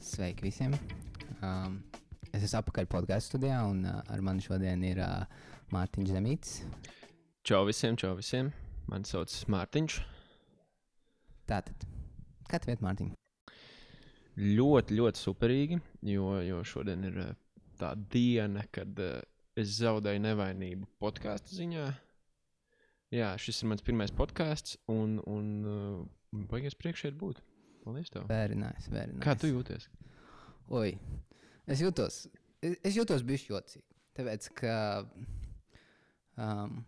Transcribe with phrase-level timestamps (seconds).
[0.00, 0.72] Sveiki visiem!
[1.42, 1.82] Um,
[2.32, 5.28] es esmu apakaļ podkāstu studijā, un uh, ar mani šodien ir uh,
[5.76, 6.56] Mārtiņš Zemīts.
[7.44, 8.54] Čau visiem, čau visiem.
[8.88, 10.00] Mani sauc Mārtiņš.
[11.44, 11.86] Tātad,
[12.48, 13.12] kā tev iet, Mārtiņ?
[14.36, 15.78] Ļoti, ļoti superīgi,
[16.10, 17.30] jo, jo šodien ir uh,
[17.80, 19.20] tā diena, kad uh,
[19.56, 21.86] es zaudēju nevainību podkāstu ziņā.
[23.16, 27.40] Jā, šis ir mans pirmais podkāsts, un, un uh, baigies priekšā būt.
[27.86, 28.26] Paldies tev.
[28.28, 29.22] Very nice, very nice.
[29.24, 29.88] Kā tu jūties?
[30.74, 30.96] Oi,
[31.70, 32.24] es jūtos,
[32.60, 33.86] es, es jūtos bišķi jocīgi.
[34.18, 34.76] Tāpēc, ka
[36.36, 36.80] um,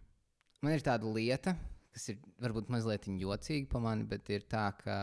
[0.65, 1.55] man ir tāda lieta,
[1.95, 4.98] kas ir varbūt mazliet jocīga par mani, bet ir tā, ka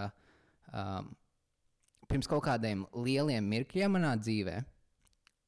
[0.73, 1.13] um,
[2.09, 4.57] pirms kaut kādiem lieliem mirkļiem manā dzīvē,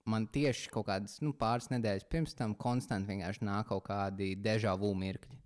[0.07, 4.75] man tieši kaut kādas nu, pāris nedēļas pirms tam konstanti vienkārši nāk kaut kādi deja
[4.79, 5.41] vu mirkļi.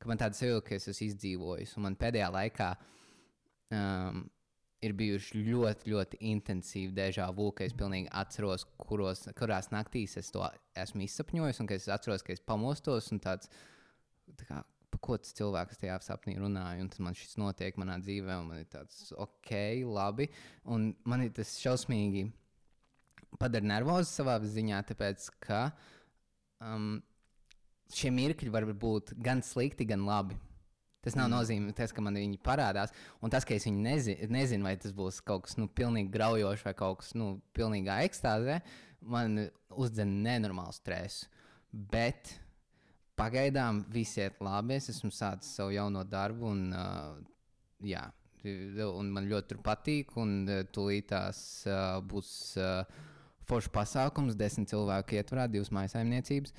[0.00, 2.70] Ka man tāds sajūta, ka es esmu izdzīvojis, un man pēdējā laikā
[3.76, 4.22] um,
[4.80, 10.32] ir bijuši ļoti, ļoti intensīvi deja vu, ka es pilnīgi atceros, kuros, kurās naktīs es
[10.32, 10.46] to
[10.78, 13.52] esmu izsapņojis, un ka es atceros, ka es pamostos un tāds,
[14.40, 18.40] tā kā, pa ko tas cilvēks tajā sapnī runāja, un man šis notiek manā dzīvē,
[18.42, 19.52] un man ir tāds, ok,
[19.86, 20.28] labi,
[20.66, 22.26] un man ir tas šausmīgi
[23.38, 25.62] padara nervozi savā ziņā, tāpēc, ka
[26.64, 26.98] um,
[27.94, 30.38] šie mirkļi var būt gan slikti, gan labi.
[31.00, 31.32] Tas nav mm.
[31.32, 32.92] nozīmē, tas, ka man viņi parādās.
[33.24, 36.66] Un tas, ka es viņu nezinu, nezinu vai tas būs kaut kas nu, pilnīgi graujošs
[36.66, 38.58] vai kaut kas nu, pilnīgā ekstāzē,
[39.08, 41.30] man uzdzen nenormālu stresu.
[41.70, 42.34] Bet
[43.20, 44.80] pagaidām viss iet labi.
[44.80, 47.20] Es esmu sācis savu jauno darbu, un, uh,
[47.84, 48.06] jā,
[48.88, 50.16] un man ļoti tur patīk.
[50.20, 52.34] Un tūlīt tās uh, būs.
[52.58, 53.06] Uh,
[53.50, 56.54] foršs pasākums, desmit cilvēku ietvarā, divas maisaimniecības.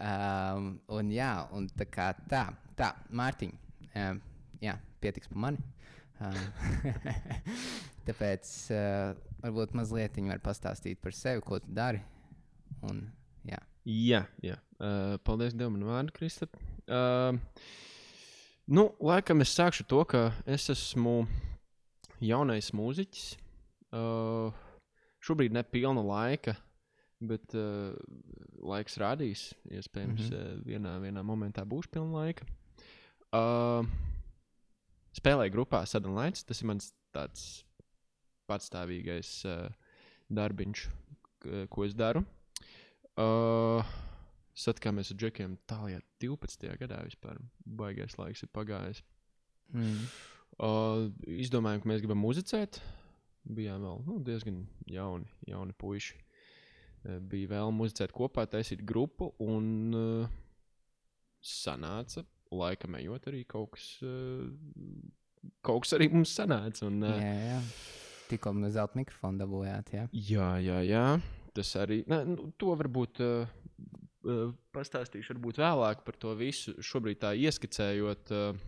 [0.00, 2.46] um, un jā, un tā kā tā,
[2.78, 3.52] tā Mārtiņ,
[3.92, 4.20] um,
[4.64, 5.64] jā, pietiks par mani.
[6.16, 6.38] Um,
[8.08, 9.12] tāpēc uh,
[9.44, 12.00] varbūt mazliet viņi var pastāstīt par sevi, ko tu dari.
[12.88, 13.04] Un,
[13.48, 13.60] jā.
[13.86, 14.56] Jā, jā.
[14.82, 16.56] Uh, paldies Dievam, man vārdu, Kristap.
[16.90, 17.38] Uh,
[18.66, 21.20] nu, laikam es sākšu to, ka es esmu
[22.18, 23.28] jaunais mūziķis.
[23.94, 24.50] Uh,
[25.22, 26.56] Šobrīd ne pilna laika,
[27.22, 27.94] bet uh,
[28.58, 29.48] laiks rādīs.
[29.70, 30.66] Iespējams, mm -hmm.
[30.66, 32.46] vienā, vienā momentā būs pilna laika.
[33.30, 33.86] Uh,
[35.14, 36.42] spēlēju grupā Sudden Lights.
[36.42, 37.62] Tas ir mans tāds
[38.50, 39.70] patstāvīgais uh,
[40.26, 40.88] darbiņš,
[41.70, 42.26] ko es daru.
[43.16, 43.94] Uh,
[44.56, 46.70] Satikāmies ar džekiem tālāk, 12.
[46.80, 47.40] gadā vispār.
[47.64, 49.02] Baigais laiks ir pagājis.
[49.76, 50.06] Mm.
[50.56, 52.80] Uh, izdomājām, ka mēs gribam muzicēt.
[52.80, 53.06] Uh,
[53.54, 56.16] bijām vēl nu, diezgan jauni, jauni puiši.
[57.06, 60.34] Eh, bija vēl muzicēt kopā, taisīt grupu, un uh,
[61.44, 64.48] sanāca, laikam ejot, arī kaut kas, uh,
[65.66, 66.86] kaut kas arī mums sanāca.
[66.88, 67.60] Un, uh, jā, jā.
[68.26, 70.06] Tikko mēs zelta mikrofonu dabūjāt, jā.
[70.32, 71.06] Jā, jā, jā.
[71.56, 73.52] Tas arī, ne, nu, to varbūt uh,
[74.26, 76.74] uh, pastāstīšu varbūt vēlāk par to visu.
[76.84, 78.58] Šobrīd tā ieskicējot, uh,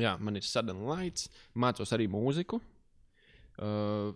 [0.00, 4.12] jā, man ir sudden lights, mācos arī mūziku uh,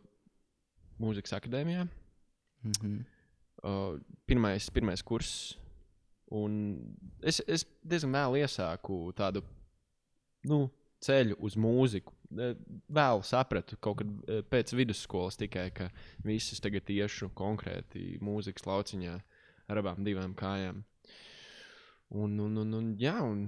[1.01, 1.89] mūzikas akadēmijā.
[2.65, 3.05] Mm -hmm.
[3.63, 5.59] uh, pirmais, pirmais kurs.
[6.33, 6.79] Un
[7.23, 9.43] es, es diezgan vēlu iesāku tādu
[10.49, 10.71] nu,
[11.01, 12.13] ceļu uz mūziku.
[12.35, 15.89] Vēl sapratu, kaut kad pēc vidusskolas tikai, ka
[16.27, 19.15] visas tagad iešu konkrēti mūzikas lauciņā
[19.71, 20.83] ar abām divām kājām.
[22.15, 23.47] Un, un, un, un, jā, un,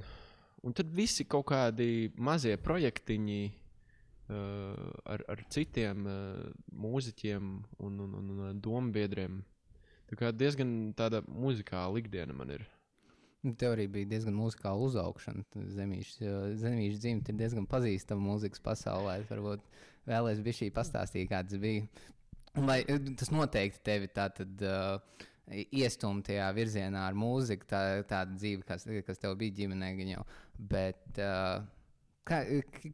[0.64, 8.16] un tad visi kaut kādi mazie projektiņi uh, ar, ar citiem uh, mūziķiem un, un,
[8.20, 9.42] un, un dombiedriem.
[10.06, 12.66] Tā kā diezgan tāda muzikāla ikdiena man ir.
[13.46, 15.44] Nu, tev arī bija diezgan muzikāla uzaugšana.
[15.76, 19.20] Zemīša dzimta ir diezgan pazīstama mūzikas pasaulē.
[19.28, 19.62] Varbūt
[20.10, 21.86] vēlēs bija šī pastāstīt, kāds bija.
[22.56, 24.66] Vai tas noteikti tevi tā tad.
[24.66, 29.92] Uh, Iestumt tajā virzienā ar mūziku, tā, tāda dzīve, kas, kas tev bija ģimenē.
[30.10, 30.24] Jau.
[30.58, 31.60] Bet uh,
[32.26, 32.40] Kā,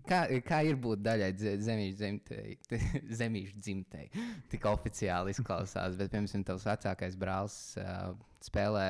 [0.04, 1.30] kā, kā ir būt daļai
[1.64, 2.56] zemīšu dzimtei,
[3.22, 4.10] zemīšu dzimtei?
[4.52, 8.10] Tik oficiāli izklausās, bet, piemēram, tavs vecākais brālis uh,
[8.44, 8.84] spēlē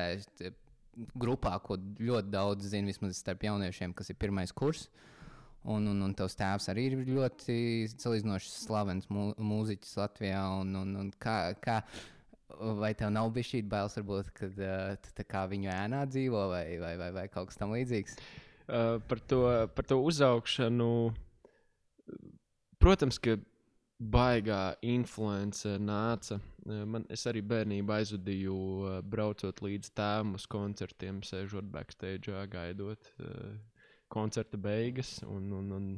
[1.17, 4.87] grupā, ko ļoti daudz zina, vismaz starp jauniešiem, kas ir pirmais kurs.
[5.63, 7.53] Un, un, un tavs tēvs arī ir ļoti
[7.93, 10.41] salīdzinoši slavens mū, mūziķis Latvijā.
[10.59, 11.77] Un, un, un kā, kā,
[12.81, 17.13] vai tev nav bijis šī bailes, varbūt, kad uh, viņu ēnā dzīvo vai, vai, vai,
[17.15, 18.19] vai kaut kas tamlīdzīgs?
[18.19, 21.13] Uh, uh, par, to, par to uzaugšanu.
[22.79, 23.37] Protams, ka
[23.99, 26.39] baigā influence nāca.
[26.63, 28.55] Man, es arī bērnībā aizvadīju,
[29.11, 33.09] braucot līdz tēvam uz koncertiem, sēžot backstage, gaidot
[34.13, 35.17] koncerta beigas.
[35.27, 35.89] Un, un, un,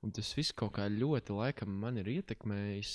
[0.00, 2.94] un tas viss kaut kā ļoti laikam man ir ietekmējis.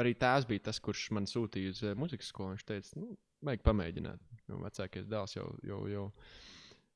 [0.00, 2.54] Arī tēvs bija tas, kurš man sūtīja uz muzikas skolu.
[2.54, 3.12] Viņš teica, nu,
[3.44, 4.24] vajag pamēģināt.
[4.48, 6.06] Nu, vecākais dēls jau, jau, jau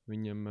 [0.08, 0.46] viņam,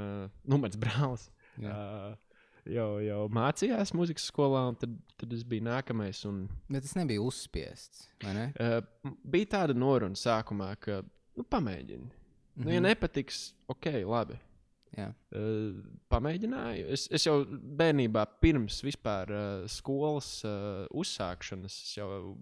[0.46, 1.30] nu, mans brālis.
[1.62, 1.74] Jā.
[1.74, 2.33] Uh,
[2.66, 6.24] jau, jau mācījās muzikas skolā, un tad, tad es biju nākamais.
[6.30, 8.08] Un, Bet tas nebija uzspiests.
[8.24, 8.52] ne?
[8.60, 11.02] uh, bija tāda noruna sākumā, ka
[11.38, 12.08] nu, pamēģini.
[12.08, 12.66] Mm -hmm.
[12.66, 12.88] nu, ja Mhm.
[12.90, 14.40] nepatiks, ok, labi.
[14.98, 15.08] Jā.
[15.36, 16.86] Uh, pamēģināju.
[16.94, 17.46] Es, es jau
[17.80, 22.38] bērnībā, pirms vispār uh, skolas uh, uzsākšanas, jau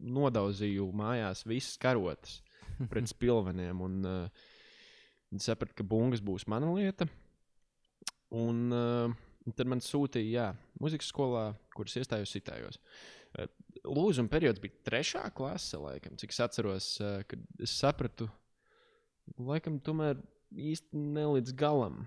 [0.00, 2.42] nodauzīju mājās visas karotes
[2.88, 3.80] pret spilveniem.
[3.80, 4.28] Un, uh,
[5.36, 7.06] sapratu, ka bungas būs mana lieta.
[8.30, 9.12] Un, uh,
[9.46, 10.46] un tad man sūtīja, jā,
[10.82, 12.80] muzikas skolā, kuras iestājos sitējos.
[13.30, 13.48] Uh,
[13.86, 18.28] Lūzuma periods bija trešā klase, laikam, cik es atceros, uh, kad es sapratu,
[19.38, 20.20] laikam, tomēr
[20.50, 22.02] īsti ne līdz galam.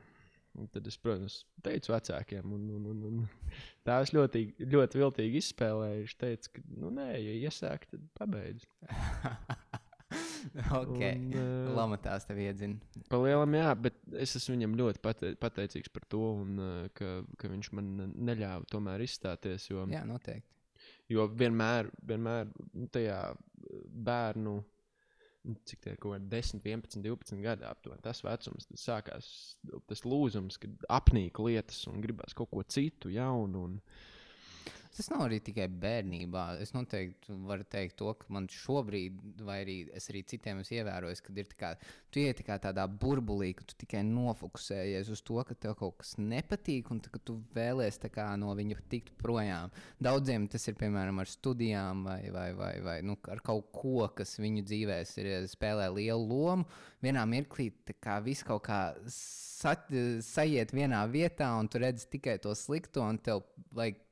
[0.53, 3.53] Un tad es, protams, teicu vecākiem, un, un, un, un
[3.87, 6.03] tā es ļoti, ļoti viltīgi izspēlēju.
[6.03, 8.67] Viņš teica, ka, nu, nē, ja iesāk, tad pabeidz.
[10.81, 10.99] ok.
[10.99, 12.79] Uh, Lamatās tev iedzina.
[13.11, 17.51] Palielam, jā, bet es esmu viņam ļoti pate pateicīgs par to, un, uh, ka, ka
[17.51, 19.69] viņš man neļāva tomēr izstāties.
[19.71, 20.47] Jo, Jā, noteikti.
[21.13, 22.51] jo vienmēr, vienmēr
[22.95, 23.19] tajā
[24.07, 24.55] bērnu,
[25.43, 29.27] nu, cik tie ir kaut kādi 10, 11, 12 gadi aptuveni, tas vecums, tad sākās
[29.89, 33.65] tas lūzums, kad apnīk lietas un gribās kaut ko citu, jaunu.
[33.67, 33.79] Un,
[34.93, 36.43] Tas nav arī tikai bērnībā.
[36.61, 41.23] Es noteikti varu teikt, to, ka man šobrīd, vai arī es arī citiem esmu ievērojis,
[41.25, 41.71] ka ir kā,
[42.13, 45.97] tu iet tā kā tādā burbulī, ka tu tikai nofokusējies uz to, ka tev kaut
[46.03, 49.73] kas nepatīk, un ka tu vēlēsies no viņa tikt projām.
[49.97, 54.37] Daudziem tas ir piemēram ar studijām, vai, vai, vai, vai nu, ar kaut ko, kas
[54.37, 56.69] viņu dzīvēs ir, spēlē lielu lomu.
[57.01, 57.71] Vienā mirklī
[58.23, 59.73] viss kaut kā sa,
[60.21, 63.41] sajiet vienā vietā, un tu redzi tikai to slikto, un tev
[63.73, 64.02] vajag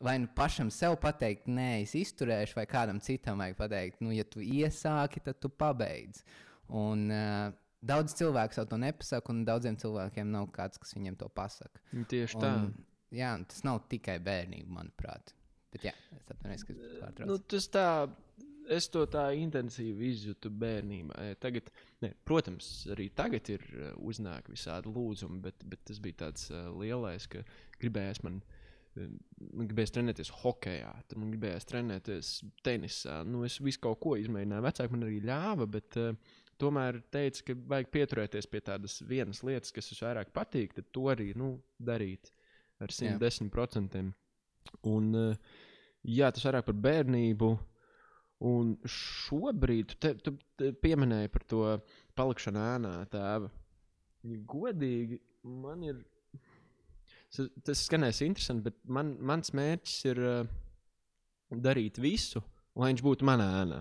[0.00, 4.24] vai nu pašam sev pateikt, nē, es izturēšu, vai kādam citam vajag pateikt, nu, ja
[4.28, 6.24] tu iesāki, tad tu pabeidz.
[6.74, 7.52] Un uh,
[7.84, 11.82] daudz cilvēku to nepasaka, un daudziem cilvēkiem nav kāds, kas viņiem to pasaka.
[12.10, 12.52] tieši tā.
[12.58, 12.74] Un,
[13.14, 15.34] jā, tas nav tikai bērnība, manuprāt.
[15.74, 17.28] Bet jā, es atvainojos, ka pārtraucu.
[17.30, 17.86] Nu, tas tā,
[18.72, 21.16] es to tā intensīvi izjūtu bērnībā.
[21.20, 21.70] E, Tagad,
[22.04, 23.64] ne, protams, arī tagad ir
[23.98, 27.42] uznāk visādi lūzumi, bet, bet tas bija tāds lielais, ka
[27.82, 28.42] gribējās man.
[28.94, 32.30] Man gribējās trenēties hokeja, tad man gribējās trenēties
[32.66, 33.20] tenisā.
[33.26, 34.64] Nu, es visu kaut ko izmēģināju.
[34.68, 36.12] Vecāki man arī ļāva, bet uh,
[36.62, 41.08] tomēr teica, ka vajag pieturēties pie tādas vienas lietas, kas jums vairāk patīk, tad to
[41.10, 42.30] arī nu, darīt
[42.82, 44.04] ar 110%.
[44.94, 45.60] Un, uh,
[46.06, 47.52] jā, tas vairāk par bērnību.
[48.44, 51.66] Un šobrīd tu, te, tu te pieminēji par to
[52.18, 53.50] palikšanu ēnā, tēva.
[54.24, 55.20] Ja godīgi,
[55.64, 56.02] man ir.
[57.34, 60.52] Tas, skanēs interesanti, bet man, mans mērķis ir uh,
[61.64, 62.42] darīt visu,
[62.78, 63.80] lai viņš būtu manā ēnā.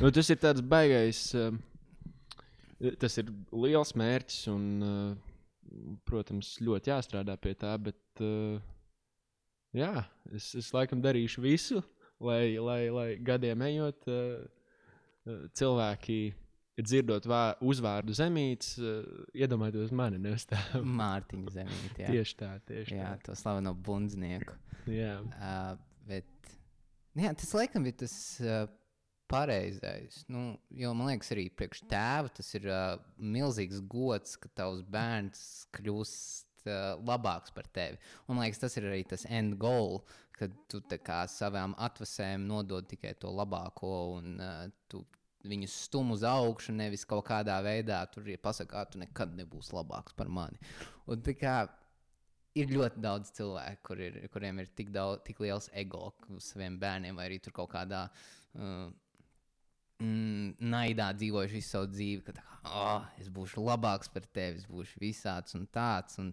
[0.00, 1.24] Nu, tas ir tāds baisais.
[1.34, 1.58] Uh,
[3.00, 7.74] tas ir liels mērķis, un, uh, protams, ļoti jāstrādā pie tā.
[7.82, 8.60] Bet, uh,
[9.76, 9.92] jā,
[10.34, 11.82] es, es laikam darīšu visu,
[12.22, 15.42] lai, lai, lai gadiem ejot, uh,
[16.80, 19.04] cilvēki dzirdot vā, uzvārdu zemītes, uh,
[19.36, 20.58] iedomājieties mani nevis tā.
[21.00, 22.02] Mārtiņa zemīte.
[22.02, 23.30] Jā, Tieši tā, tieši jā tā.
[23.30, 24.54] to slaveno bundznieku.
[24.90, 25.20] Jā.
[25.36, 26.26] Uh, bet
[27.18, 28.66] jā, tas laikam ir tas uh,
[29.30, 30.24] pareizais.
[30.28, 35.66] Nu, jo man liekas, arī priekš tēva tas ir uh, milzīgs gods, ka tavs bērns
[35.76, 38.00] kļūst uh, labāks par tevi.
[38.26, 40.02] Un man liekas, tas ir arī tas end goal,
[40.40, 45.04] kad tu kā savām atvasēm nodod tikai to labāko un uh, tu
[45.48, 50.16] viņus stum uz augšu, nevis kaut kādā veidā tur ir pasakā, tu nekad nebūsi labāks
[50.16, 50.60] par mani.
[51.08, 51.54] Un tā kā
[52.58, 56.78] ir ļoti daudz cilvēku, kur ir, kuriem ir tik, daudz, tik liels ego uz saviem
[56.80, 58.90] bērniem, vai arī tur kaut kādā uh,
[60.02, 64.60] mm, naidā dzīvojuši visu savu dzīvi, ka tā kā, oh, es būšu labāks par tevi,
[64.60, 66.32] es būšu visāds un tāds, un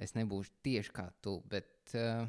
[0.00, 1.38] es nebūšu tieši kā tu.
[1.50, 2.24] Bet uh,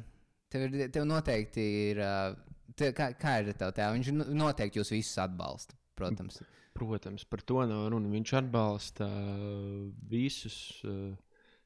[0.52, 3.98] tev, ir, tev noteikti ir, uh, te, kā, kā ir tevi tēvu?
[3.98, 6.40] Viņš noteikti jūs visus atbalsta, protams.
[6.76, 8.10] Protams, par to nav runa.
[8.12, 11.12] Viņš atbalsta uh, visus uh,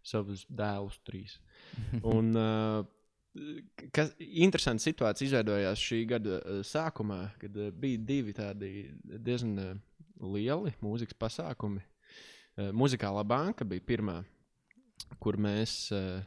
[0.05, 1.39] savus dēlus, trīs.
[2.15, 2.85] Un, uh,
[3.95, 8.75] kas interesanta situācija izveidojās šī gada uh, sākumā, kad uh, bija divi tādi
[9.05, 9.75] diezgan uh,
[10.35, 11.83] lieli mūzikas pasākumi.
[12.55, 14.21] Uh, Muzikālā banka bija pirmā,
[15.23, 16.23] kur mēs uh,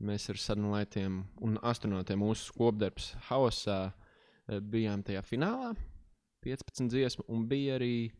[0.00, 3.90] mēs ar sadalītiem un astronautiem mūsu kopdarbs haosā
[4.72, 5.74] bijām tajā finālā.
[6.44, 8.10] 15 dziesmu, un bija arī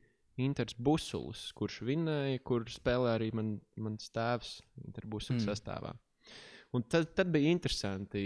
[0.41, 5.49] Inters Busulis, kurš vinēja, kur spēlē arī man, mans tēvs Interbusulis mm.
[5.49, 5.93] sastāvā.
[6.77, 8.23] Un tad, tad bija interesanti.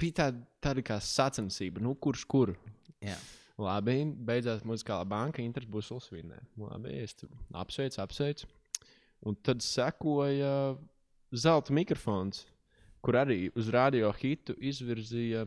[0.00, 2.54] Bija tāda, tāda kā sacensība, nu, kurš kur.
[3.04, 3.18] Jā.
[3.62, 6.42] Labi, beidzās muzikālā banka, Inters Busulis vinēja.
[6.58, 7.14] Labi, es
[7.52, 8.48] apsveicu, apsveicu.
[9.28, 10.72] Un tad sekoja
[11.30, 12.46] zelta mikrofons,
[13.04, 15.44] kur arī uz radio hitu izvirzīja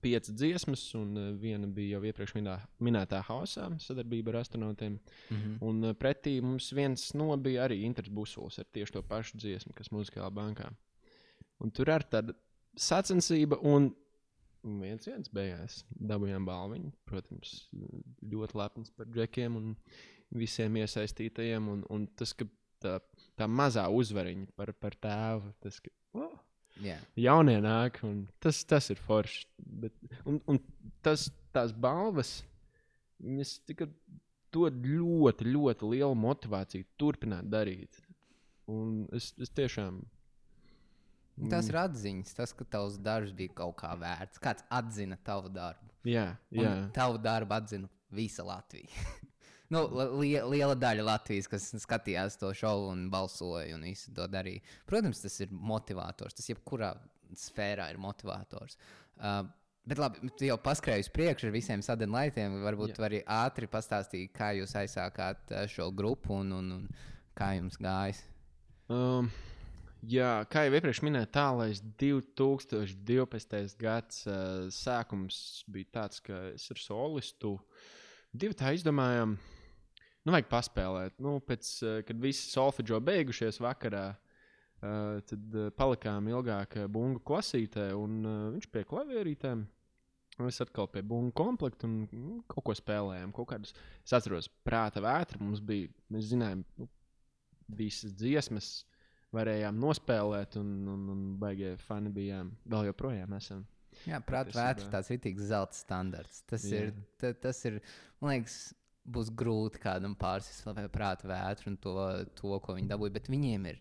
[0.00, 4.98] piecas dziesmas, un uh, viena bija jau iepriekš minā, minētā hausā, sadarbība ar astronautiem.
[5.30, 5.56] Mm -hmm.
[5.60, 9.72] Un uh, pretī mums viens no bija arī Inters Busuls ar tieši to pašu dziesmu,
[9.74, 10.70] kas muzikālā bankā.
[11.58, 12.34] Un tur ar tāda
[12.76, 13.94] sacensība, un
[14.62, 16.92] viens viens beigās dabūjām balviņu.
[17.08, 17.68] Protams,
[18.22, 19.76] ļoti lepns par džekiem un
[20.30, 21.68] visiem iesaistītajiem.
[21.68, 22.46] Un, un tas, ka
[22.82, 22.98] tā,
[23.38, 26.36] tā mazā uzvariņa par, par tēvu, tas, ka, oh,
[26.78, 27.02] Yeah.
[27.18, 29.46] jaunie nāk, un tas, tas ir forši.
[29.58, 29.94] Bet,
[30.28, 30.60] un, un
[31.02, 32.38] tas, tās balvas,
[33.22, 33.88] viņas tikai
[34.54, 38.00] dod ļoti, ļoti lielu motivāciju turpināt darīt.
[38.68, 40.00] Un es, es tiešām.
[41.48, 44.40] Tas ir atziņas, tas, ka tavs darbs bija kaut kā vērts.
[44.42, 45.92] Kāds atzina tavu darbu.
[46.08, 46.72] Jā, jā.
[46.72, 48.90] Un tavu darbu atzina visa Latvija.
[49.74, 49.84] nu,
[50.20, 54.64] li liela daļa Latvijas, kas skatījās to šovu un balsoja un visu to darīja.
[54.88, 56.36] Protams, tas ir motivators.
[56.38, 56.94] Tas jebkurā
[57.36, 58.78] sfērā ir motivators.
[59.18, 59.44] Uh,
[59.88, 62.58] Bet labi, tu jau paskrēji uz priekšu ar visiem sadarbībiem.
[62.60, 66.82] Varbūt tu vari ātri pastāstīt, kā jūs aizsākāt uh, šo grupu un, un, un
[67.38, 68.20] kā jums gājis.
[68.92, 69.30] Um,
[70.04, 73.78] jā, kā jau iepriekš minēju, tālais 2012.
[73.80, 77.56] gads uh, sākums bija tāds, ka es ar solistu
[78.36, 79.38] divu tā izdomājām,
[80.28, 81.16] nu, vajag paspēlēt.
[81.24, 87.90] Nu, pēc, uh, kad visi solfeģo beigušies vakarā, uh, tad uh, palikām ilgāk bungu klasītē,
[87.96, 89.64] un uh, viņš pie klavierītēm.
[90.46, 93.32] Es atkal pie bungu komplekta un nu, kaut ko spēlējām.
[93.34, 93.72] Kaut kādus,
[94.04, 95.90] es atceros, prāta vētra mums bija.
[96.14, 96.86] Mēs zinājām, nu,
[97.80, 98.68] visas dziesmas
[99.34, 102.52] varējām nospēlēt, un, un, un baigie fani bijām.
[102.70, 103.66] Vēl joprojām esam.
[104.06, 104.62] Jā, Patiesībā.
[104.62, 106.42] vētra tāds rītīgs zelta standarts.
[106.48, 106.84] Tas Jā.
[106.84, 107.80] ir, ta, tas ir,
[108.22, 108.58] man liekas,
[109.14, 111.94] būs grūti kādam pārsist vēl prātā vētru un to,
[112.38, 113.14] to, ko viņi dabūja.
[113.16, 113.80] Bet viņiem ir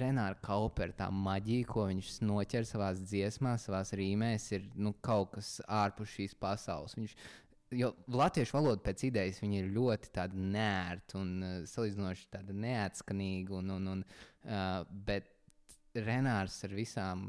[0.00, 5.58] Renāra Kaupera tā maģija, ko viņš noķer savā dziesmā, savā rīmēs, ir nu, kaut kas
[5.68, 6.96] ārpus šīs pasaules.
[6.96, 7.16] Viņš,
[7.76, 13.60] jo latviešu valoda pēc idejas ir ļoti tāda nērta un uh, salīdzinoši tāda neatskanīga.
[13.60, 14.04] Un, un, un,
[14.46, 15.35] uh, bet
[16.04, 17.28] Renārs ar visām.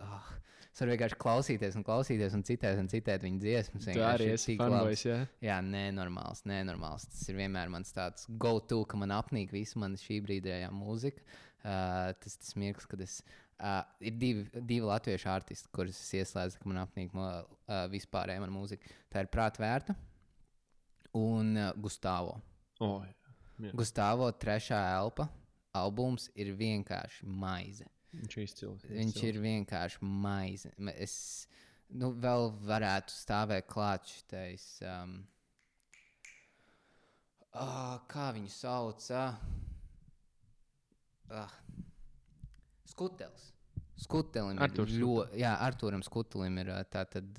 [0.00, 0.32] Oh,
[0.74, 3.84] Es varu vienkārši klausīties, un klausīties, un citēt, un citēt viņa dziesmas.
[3.86, 5.04] Vienkārši arī ir tik labs.
[5.06, 5.18] jā?
[5.46, 7.04] Jā, nenormāls, nenormāls.
[7.12, 11.22] Tas ir vienmēr mans tāds go-to, ka man apnīk visa mana šī brīdējā mūzika.
[11.62, 13.20] Uh, tas tas mirklis, kad es.
[13.54, 17.46] Uh, ir divi, divi latviešu artisti, kurus es ieslēdzu, ka man apnīk uh,
[17.94, 18.90] vispārējā mana mūzika.
[19.14, 19.94] Tā ir Prāta vērta
[21.22, 22.40] un uh, Gustavo.
[22.82, 22.98] Oh.
[23.62, 23.70] Jā.
[23.78, 25.30] Gustavo trešā elpa
[25.78, 27.86] albums ir vienkārši maize.
[28.20, 28.84] Viņš ir izcils.
[28.88, 30.72] Viņš ir vienkārši maize.
[30.94, 31.16] Es
[31.92, 34.66] nu, vēl varētu stāvēt klāt šitais.
[34.86, 35.16] Um,
[37.52, 39.08] oh, kā viņu sauc?
[39.14, 39.40] Ah,
[41.42, 41.58] ah,
[42.94, 43.50] Skutels.
[43.94, 47.38] Skutelim ir ļoti, jā, Arturam Skutelim ir tātad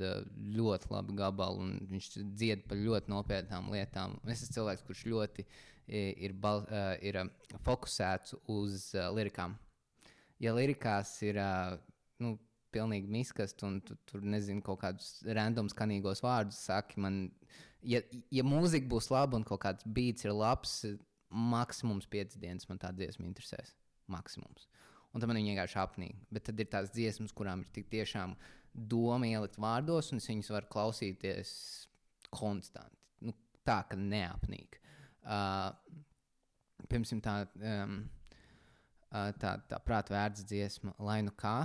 [0.56, 4.16] ļoti labi gabali, un viņš dzied par ļoti nopietnām lietām.
[4.24, 5.46] Es esmu cilvēks, kurš ļoti
[5.92, 6.64] ir, bal,
[7.04, 7.20] ir
[7.68, 9.58] fokusēts uz lirikām.
[10.44, 11.78] Ja lirikās ir ā,
[12.24, 12.36] nu,
[12.76, 17.22] pilnīgi miskast, un tu tur nezini kaut kādus random skanīgos vārdus, saki man,
[17.86, 18.02] ja,
[18.34, 20.82] ja mūzika būs laba un kaut kāds beats ir labs,
[21.36, 23.74] maksimums piecas dienas man tā dziesma interesēs.
[24.12, 24.68] Maksimums.
[25.16, 26.20] Un tad man vienkārši apnīk.
[26.34, 28.36] Bet tad ir tās dziesmas, kurām ir tik tiešām
[28.76, 31.54] doma ielikt vārdos, un es viņas varu klausīties
[32.36, 33.00] konstanti.
[33.24, 33.34] Nu,
[33.66, 34.82] tā, ka neapnīk.
[35.24, 35.72] Uh,
[36.92, 38.15] Piemēram, tā, um, uh,
[39.42, 41.58] tā, tā prāta vērts dziesma, lai nu kā.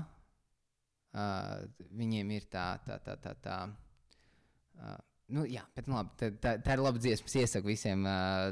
[1.11, 1.67] Uh,
[1.99, 3.37] viņiem ir tā, tā, tā, tā.
[3.45, 4.99] tā uh,
[5.31, 7.29] Nu, jā, bet nu, labi, tā, tā, tā ir laba dziesma.
[7.31, 8.49] Es iesaku visiem uh,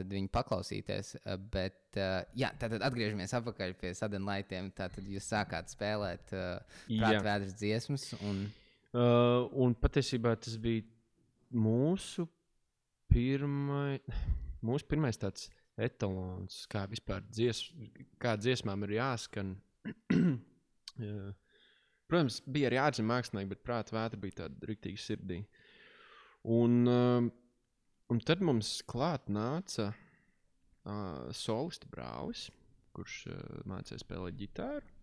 [0.00, 1.10] viņu paklausīties.
[1.20, 4.70] Uh, bet, uh, jā, tā tad atgriežamies atpakaļ pie sadarbībiem.
[4.78, 8.06] Tā tad jūs sākāt spēlēt uh, prāta vēdras dziesmas.
[8.24, 8.46] Un,
[8.90, 10.82] Uh, un patiesībā tas bija
[11.54, 12.24] mūsu
[13.06, 14.02] pirmais,
[14.66, 15.44] mūsu pirmais tāds
[15.78, 17.62] etalons, kā vispār dzies,
[18.22, 19.54] kā dziesmām ir jāskan.
[21.00, 21.30] Jā.
[22.10, 25.44] Protams, bija arī ārzemju mākslinieki, bet prāta vētra bija tāda rīktīva sirdī.
[26.50, 27.28] Un, uh,
[28.10, 32.48] un tad mums klāt nāca uh, solistu brālis,
[32.96, 33.38] kurš uh,
[33.70, 34.96] mācīja spēlēt ģitāru.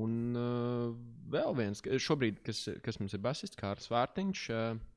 [0.00, 0.90] Un uh,
[1.30, 4.44] vēl viens, šobrīd, kas, kas mums ir basists, Kārlis Vārtiņš.
[4.50, 4.89] Uh,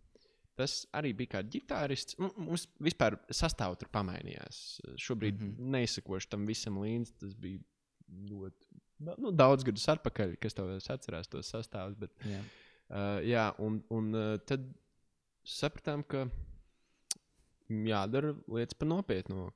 [0.60, 2.19] Tas arī bija kā ģitārists.
[2.22, 4.60] Nu, Mums vispār sastāvā tur pamainījās.
[5.01, 5.50] Šobrīd mm.
[5.50, 5.72] -hmm.
[5.77, 7.15] neizsakošu tam visam līdzi.
[7.24, 7.63] Tas bija
[8.29, 8.74] ļoti
[9.17, 11.98] nu, daudz gadus atpakaļ, kas to atcerās, tos sastāvus.
[12.00, 12.39] Bet, Jā.
[12.39, 14.65] uh, jā, un, un uh, tad
[15.48, 16.27] sapratām, ka
[17.69, 19.50] jādara lietas par nopietnu.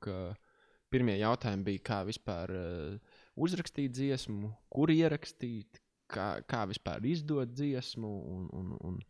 [0.88, 8.12] Pirmie jautājumi bija, kā vispār uh, uzrakstīt dziesmu, kur ierakstīt, kā, kā vispār izdot dziesmu.
[8.36, 9.02] Un, un, un,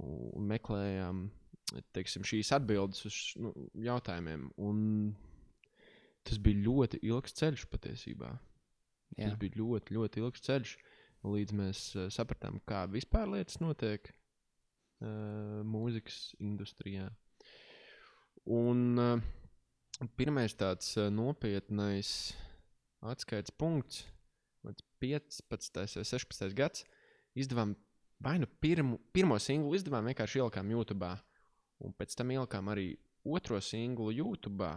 [0.00, 1.26] un meklējām
[1.96, 3.52] teiksim, šīs atbildes uz nu,
[3.84, 4.48] jautājumiem.
[4.60, 4.80] Un
[6.26, 8.32] tas bija ļoti ilgs ceļš patiesībā.
[9.16, 9.28] Jā.
[9.28, 10.74] Tas bija ļoti, ļoti ilgs ceļš,
[11.28, 17.10] līdz mēs uh, sapratām, kā vispār lietas notiek uh, mūzikas industrijā.
[18.52, 19.20] Un uh,
[20.18, 22.32] pirmais tāds uh, nopietnais
[23.02, 24.06] atskaites punkts,
[24.62, 25.78] kad 15.
[25.98, 26.56] vai 16.
[26.56, 26.86] gads,
[27.38, 27.74] izdevām
[28.22, 31.12] vai nu pirmu, pirmo singlu, izdevām vienkārši ielikām YouTube,
[31.82, 32.92] un pēc tam ielikām arī
[33.24, 34.72] otro singlu YouTube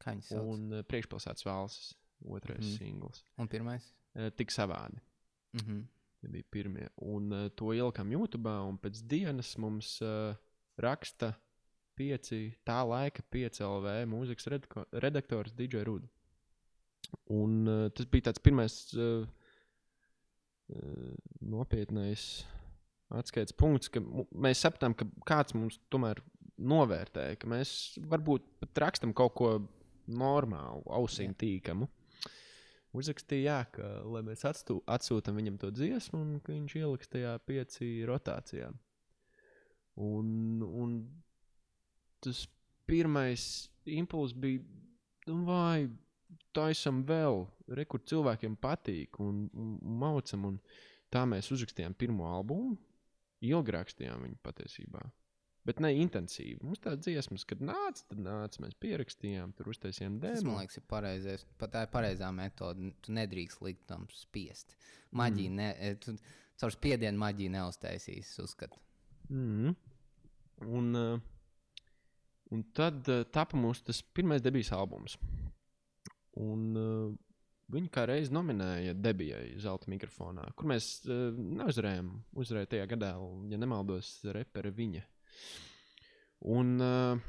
[0.00, 0.52] Kā viņi sauc?
[0.54, 2.76] Un, uh, priekšpilsētas valsts otrais mm.
[2.78, 3.24] singls.
[3.40, 3.84] un pirmais?
[4.16, 5.00] Uh, tik savādi.
[5.56, 5.82] Mm -hmm.
[6.20, 6.88] Tie bija pirmie.
[6.96, 10.34] Un uh, to ielikām YouTube, un pēc dienas mums uh,
[10.76, 11.34] raksta
[11.94, 14.46] pieci, tā laika 5 LV mūzikas
[14.92, 16.08] redaktors DJ Ruds.
[17.26, 19.26] Un uh, tas bija tāds pirmais uh,
[21.40, 22.44] nopietnais
[23.10, 26.20] atskaites punkts, ka mēs sapratām, ka kāds mums tomēr
[26.60, 29.54] novērtē, ka mēs varbūt pat rakstam kaut ko
[30.10, 31.88] normālu, ausīm tīkamu.
[32.96, 37.90] Uzrakstīja, jā, ka lai mēs atstū, atsūtām viņam to dziesmu, un viņš ieliks tajā pieci
[38.08, 38.70] rotācijā.
[40.00, 40.96] Un, un
[42.24, 42.42] tas
[42.90, 43.44] pirmais
[43.86, 44.64] impulss bija,
[45.28, 45.86] nu, vai
[46.56, 47.44] taisam vēl,
[47.76, 50.46] re, kur cilvēkiem patīk, un, un, un maucam.
[50.52, 50.60] Un
[51.12, 52.76] tā mēs uzrakstījām pirmo albumu.
[53.46, 55.06] Ilgi rakstījām viņu patiesībā.
[55.68, 56.58] Bet ne intensīvi.
[56.64, 58.62] Mums tādas dziesmas, kad nāca, tad nāca.
[58.64, 60.54] Mēs pierakstījām, tur uztaisījām Tas, dēmu.
[60.54, 61.44] man liekas, ir pareizais.
[61.60, 62.92] Pat tā ir pareizā metode.
[63.04, 64.76] Tu nedrīkst likt tam spiest.
[65.16, 65.60] Maģija, mm.
[65.60, 66.16] ne, tu
[66.60, 68.80] caur spiedienu maģiju neuztaisīs, uzskatu.
[69.28, 69.76] Mm.
[70.68, 71.84] Un, uh,
[72.52, 75.16] un tad uh, tapa mūsu tas pirmais debijas albums.
[76.40, 77.10] Un, uh,
[77.70, 82.12] viņu kā reizi nominēja debijai zelta mikrofonā, kur mēs uh, neuzvarējām.
[82.40, 83.12] Uzvarēja tajā gadā,
[83.50, 85.04] ja nemaldos, repere viņa.
[86.50, 87.20] Un, uh,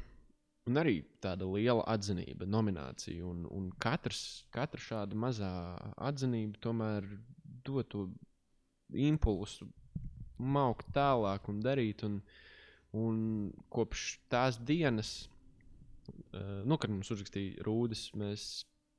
[0.68, 3.26] un arī tāda liela atzinība, nominācija.
[3.28, 5.52] Un, un katrs, katra šāda mazā
[6.00, 7.06] atzinība tomēr
[7.66, 8.06] dod to
[8.92, 9.68] impulsu
[10.42, 12.06] maukt tālāk un darīt.
[12.08, 12.18] Un,
[12.98, 13.20] un
[13.72, 15.14] kopš tās dienas,
[16.32, 18.50] uh, nu, kad mums uzrakstīja rūdas, mēs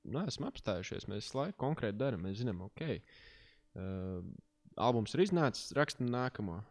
[0.03, 1.07] nu, esam apstājušies.
[1.11, 2.25] Mēs laiku konkrēti darām.
[2.27, 2.85] Mēs zinām, ok,
[3.79, 4.23] uh,
[4.75, 6.61] albums ir iznācis, rakstam nākamo.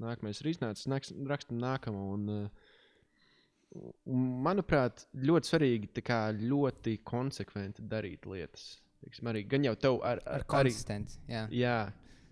[0.00, 0.88] Nākamais ir iznācis,
[1.28, 2.04] rakstam nākamo.
[2.16, 8.72] Un, uh, un, manuprāt, ļoti svarīgi kā ļoti konsekventi darīt lietas.
[9.00, 11.20] Teiksim, arī, gan jau tev ar, Ar ar, konsistenci.
[11.30, 11.46] Jā.
[11.56, 11.76] Jā,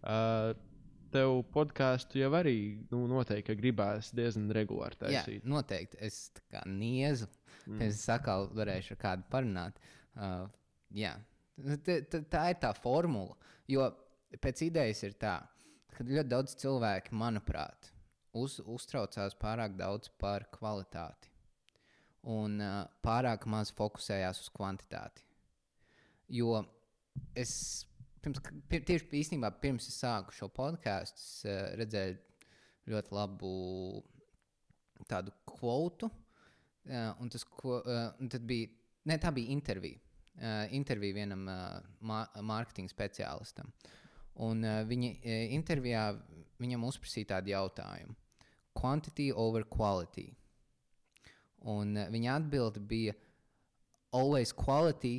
[0.05, 0.51] uh,
[1.15, 2.57] tev podkāstu jau arī
[2.93, 5.47] nu, noteikti ka gribās diezgan regulāri Jā, taisīt.
[5.49, 6.01] noteikti.
[6.05, 7.29] Es tā kā niezu.
[7.69, 7.83] Mm.
[7.85, 9.81] Es atkal varēšu ar kādu parunāt.
[10.17, 10.47] Uh,
[10.95, 11.13] jā,
[11.59, 13.35] T -t tā ir tā formula.
[13.69, 13.91] Jo
[14.41, 15.41] pēc idejas ir tā,
[15.95, 17.91] ka ļoti daudz cilvēku, manuprāt,
[18.33, 21.33] uz, uztraucās pārāk daudz par kvalitāti
[22.23, 25.25] un uh, pārāk maz fokusējās uz kvantitāti.
[26.29, 26.63] Jo
[27.35, 27.87] es
[28.23, 32.19] pirms, pir, tieši īstenībā pirms es sāku šo podkāstu, uh, redzēju
[32.93, 33.53] ļoti labu
[35.09, 36.11] tādu kvotu.
[36.89, 38.69] Uh, un tas ko, uh, un tad bija,
[39.05, 40.01] ne, tā bija intervija.
[40.39, 41.81] Uh, intervija vienam uh,
[42.47, 43.69] mārketinga speciālistam.
[44.47, 46.05] Un uh, viņa uh, intervijā
[46.63, 48.15] viņam uzprasīja tādu jautājumu:
[48.79, 50.29] Quantity over quality.
[51.67, 53.17] Un uh, viņa atbilde bija:
[54.15, 55.19] Always quality.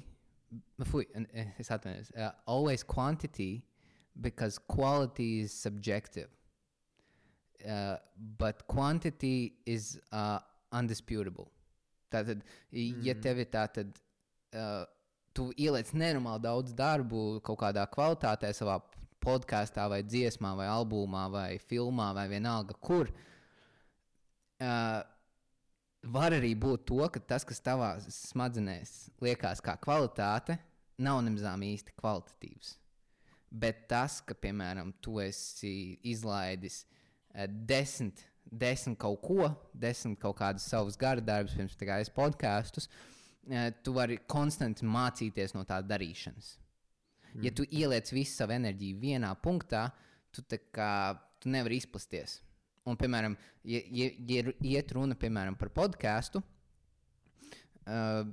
[0.90, 2.10] Fui, n- eh, es atvainojos.
[2.16, 3.62] Uh, always quantity
[4.20, 6.30] because quality is subjective.
[7.68, 7.98] Uh,
[8.40, 10.40] but quantity is uh,
[10.72, 11.52] undisputable.
[12.10, 12.42] Tātad,
[12.72, 13.22] ja Mhm.
[13.22, 14.00] tev ir tātad,
[14.54, 14.86] uh,
[15.34, 18.82] tu ieliec nenormāli daudz darbu kaut kādā kvalitātē, savā
[19.22, 23.12] podkāstā, vai dziesmā, vai albumā, vai filmā, vai vienalga, kur.
[24.60, 25.04] Uh,
[26.04, 30.58] var arī būt to, ka tas, kas tavā smadzenēs liekas kā kvalitāte,
[31.00, 32.78] nav nemazām īsti kvalitatīvs.
[33.52, 36.84] Bet tas, ka, piemēram, tu esi izlaidis
[37.36, 42.12] uh, desmit, desmit kaut ko, desmit kaut kādus savus gara darbus, pirms tā kā es
[42.14, 46.56] podkāstus, uh, tu vari konstanti mācīties no tā darīšanas.
[47.34, 47.46] Mm.
[47.46, 49.90] Ja tu ieliec visu savu enerģiju vienā punktā,
[50.34, 50.92] tu, kā,
[51.42, 52.40] tu nevari izplasties.
[52.90, 53.36] Un, piemēram,
[53.70, 56.42] ja, ja, ja iet runa piemēram, par podkāstu,
[57.86, 58.24] uh,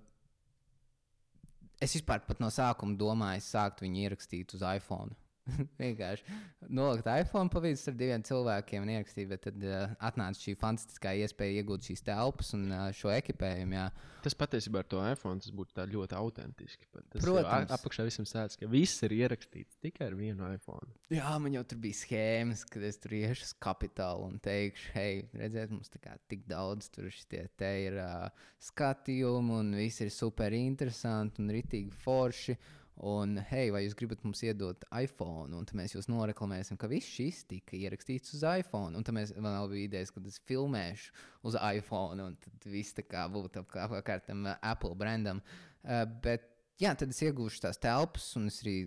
[1.82, 5.12] es vispār no sākuma domāju, sākt viņu ierakstīt uz iPhone.
[5.80, 6.36] vienkārši
[6.74, 11.14] nolikt iPhone pa vidu ar diviem cilvēkiem un ierakstīt, bet tad uh, atnāca šī fantastiskā
[11.22, 13.76] iespēja iegūt šīs telpas un uh, šo ekipējumu.
[13.78, 13.86] Jā.
[14.26, 16.88] Tas patiesībā ar to iPhone tas būtu ļoti autentiski.
[16.90, 20.90] Protams, apakšā visam sēdz, ka viss ir ierakstīts tikai ar vienu iPhone.
[21.14, 25.20] Jā, man jau tur bija schēmas, kad es tur iešu uz kapitālu un teikšu, hei,
[25.38, 28.26] redziet, mums kā, tik daudz tur te ir uh,
[28.66, 32.58] skatījumi un viss ir super interesanti un ritīgi forši.
[33.04, 35.52] Un, hei, vai jūs gribat mums iedot iPhone?
[35.52, 38.96] Un mēs jūs noreklamēsim, ka viss šis tika ierakstīts uz iPhone.
[38.96, 41.12] Un tad mēs vēl bija idejas, ka es filmēšu
[41.44, 45.42] uz iPhone, un tad viss tā kā būtu apkārt tam uh, Apple brandam.
[45.84, 46.48] Uh, bet,
[46.80, 48.78] jā, tad es iegūšu tās telpas, un es arī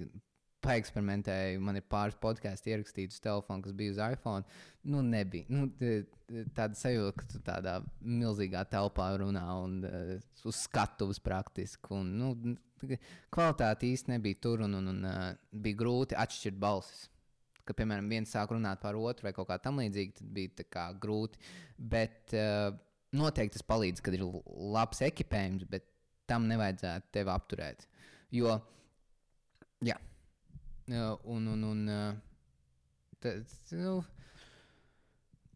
[0.66, 1.60] paeksperimentēju.
[1.64, 4.60] Man ir pāris podkāstu ierakstīti uz telefona, kas bija uz iPhone.
[4.90, 5.48] Nu, nebija.
[5.52, 5.70] Nu,
[6.56, 10.16] tāda sajūta, ka tu tādā milzīgā telpā runā un uh,
[10.50, 11.94] uz skatuves praktiski.
[11.96, 12.56] Un, nu,
[13.34, 17.08] kvalitāte īsti nebija tur, un, un, un uh, bija grūti atšķirt balsis.
[17.64, 21.42] Kad, piemēram, viens sāk runāt par otru vai kaut kā tamlīdzīga, tad bija kā, grūti.
[21.78, 22.72] Bet uh,
[23.16, 24.26] noteikti tas palīdz, kad ir
[24.74, 25.86] labs ekipējums, bet
[26.30, 27.86] tam nevajadzētu tevi apturēt.
[28.34, 28.58] Jo,
[29.86, 29.96] jā,
[31.24, 32.22] un, un, un
[33.20, 34.04] tas, nu,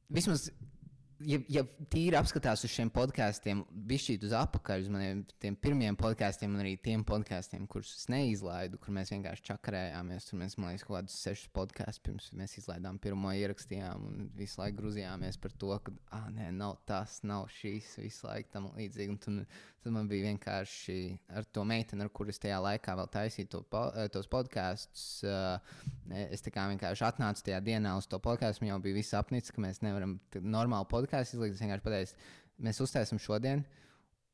[0.09, 0.51] vismaz
[1.27, 5.23] ja, ja tīri apskatās uz šiem podkāstiem, bišķīt uz apakaļ, uz maniem
[5.63, 10.29] pirmiem podkāstiem, un arī tiem podkāstiem, kurus es neizlaidu, kur mēs vienkārši čakarējāmies.
[10.29, 14.61] Tur mēs, man liekas, kaut kādus sešus podkāstus pirms mēs izlaidām pirmo ierakstījām, un visu
[14.61, 19.15] laiku grūzījāmies par to, ka, ah, nē, nav tas, nav šīs, visu laiku tam līdzīgi.
[19.15, 20.97] Un tad, tad man bija vienkārši
[21.39, 25.07] ar to meiteni, ar kuras tajā laikā vēl taisīju to, po, tos podkāstus.
[26.13, 29.53] Es tā kā vienkārši atnācu tajā dienā uz to podkāstu, man jau bija viss apnicis,
[29.53, 32.29] ka mēs nevaram normāli podkāstu podkāstu izlikt, es vienkārši pateicu,
[32.65, 33.63] mēs uztaisām šodien,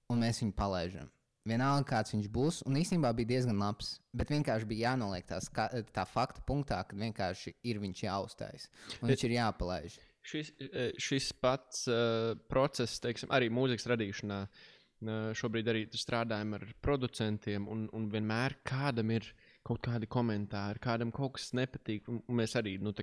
[0.09, 1.09] un mēs viņu palaidām.
[1.49, 3.97] Vienalga, kāds viņš būs, un īstenībā bija diezgan labs.
[4.13, 8.67] Bet vienkārši bija jānoliek tās, kā, tā fakta punktā, ka vienkārši ir viņš jāuztais.
[9.01, 9.97] Un viņš ir jāpalaiž.
[10.29, 16.67] Šis, e, šis pats uh, process, teiksim, arī mūzikas radīšanā, uh, šobrīd arī strādājam ar
[16.85, 22.07] producentiem, un, un vienmēr kādam ir uh, kaut kādi komentāri, kādam kaut kas nepatīk.
[22.09, 22.93] Un mēs arī nu,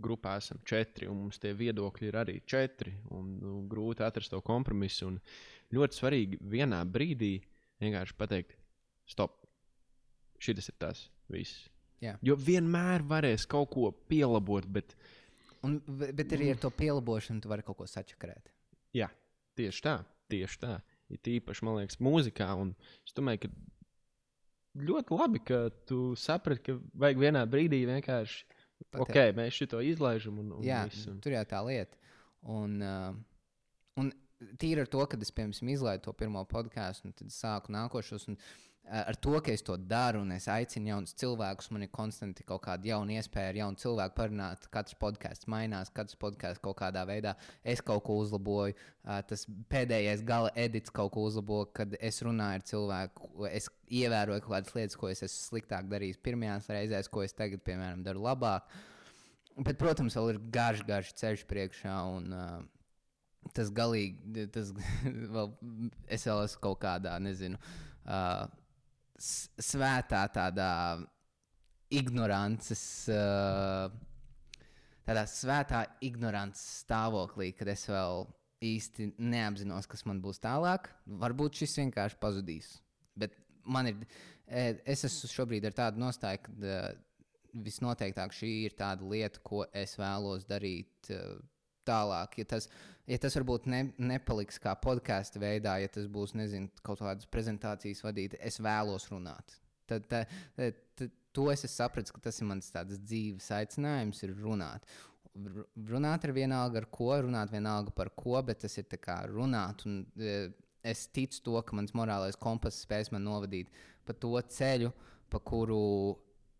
[0.00, 2.94] grupā esam četri, un mums tie viedokļi ir arī četri.
[3.12, 5.12] Un, nu, grūti atrast to kompromisu.
[5.12, 5.18] Un
[5.76, 7.34] ļoti svarīgi vienā brīdī
[7.82, 8.56] vienkārši pateikt,
[9.10, 9.42] stop,
[10.42, 11.66] šis ir tas viss.
[12.02, 12.16] Jā.
[12.24, 14.96] Jo vienmēr varēs kaut ko pielabot, bet.
[15.62, 18.50] Un, bet arī ar to pielabošanu tu vari kaut ko sačakarēt.
[18.96, 19.06] Jā,
[19.58, 20.00] tieši tā.
[20.32, 20.72] Tieši tā.
[21.12, 22.48] Ir tīpaši, man liekas, mūzikā.
[22.58, 22.72] Un
[23.06, 23.52] es domāju, ka
[24.78, 28.44] ļoti labi, ka tu saprati, ka vajag vienā brīdī vienkārši.
[28.90, 30.40] Pat, ok, mēs šo izlaižam.
[30.42, 31.14] Un, un jā, visu.
[31.22, 31.98] tur jau tā lieta.
[32.50, 33.12] Un, uh,
[34.00, 34.10] un
[34.58, 38.26] tīri ar to, ka es, piemēram, izlaidu to pirmo podkāstu, un tad sāku nākošos.
[38.32, 41.90] Un, uh, ar to, ka es to daru un es aicinu jaunus cilvēkus, man ir
[41.94, 44.66] konstanti kaut kāda jauna iespēja ar jaunu cilvēku parunāt.
[44.74, 48.74] Katrs podkāsts mainās, katrs podkāsts kaut kādā veidā es kaut ko uzlaboju.
[49.30, 53.30] Tas pēdējais gala edits kaut ko uzlabo, kad es runāju ar cilvēku.
[53.50, 57.62] Es ievēroju kaut kādas lietas, ko es esmu sliktāk darījis pirmajās reizēs, ko es tagad,
[57.66, 58.66] piemēram, daru labāk.
[59.56, 61.96] Bet, protams, vēl ir garš, garš ceļš priekšā.
[62.16, 64.72] Un, uh, tas galīgi, tas
[65.36, 65.54] vēl,
[66.08, 67.60] es vēl esmu kaut kādā, nezinu.
[68.02, 68.48] Uh,
[69.22, 70.72] svētā tādā
[71.92, 72.82] ignorances,
[73.12, 73.92] uh,
[75.06, 78.26] tādā svētā ignorances stāvoklī, kad es vēl
[78.62, 80.88] īsti neapzinos, kas man būs tālāk.
[81.22, 82.74] Varbūt šis vienkārši pazudīs.
[83.18, 84.04] Bet man ir,
[84.46, 86.92] es esmu šobrīd ar tādu nostāju, ka uh,
[87.52, 91.36] visnoteiktāk šī ir tāda lieta, ko es vēlos darīt uh,
[91.86, 92.38] tālāk.
[92.40, 92.68] Ja tas,
[93.10, 98.04] ja tas varbūt ne, nepaliks kā podkāstu veidā, ja tas būs nezinu, kaut kādas prezentācijas
[98.04, 99.58] vadīt, es vēlos runāt.
[99.90, 100.30] Tad, tad,
[100.96, 104.86] tad to es sapratu, ka tas ir mans dzīves aicinājums, ir runāt.
[105.88, 109.86] Runāt ar vienalga ar ko, runāt vienalga par ko, bet tas ir kā runāt.
[109.88, 110.52] Un, e,
[110.84, 113.72] es ticu to, ka mans morālais kompass spēs man novadīt
[114.06, 114.90] pa to ceļu,
[115.32, 115.82] pa kuru,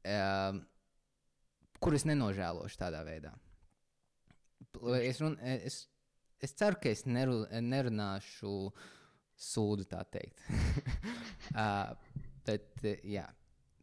[0.08, 0.58] uh,
[1.82, 3.34] kuru es nenožēlošu tādā veidā.
[5.02, 5.82] Es, run, es,
[6.42, 8.56] es ceru, ka es neru, nerunāšu
[9.42, 10.42] sūdu, tā teikt.
[11.56, 11.92] uh,
[12.46, 13.26] bet, jā,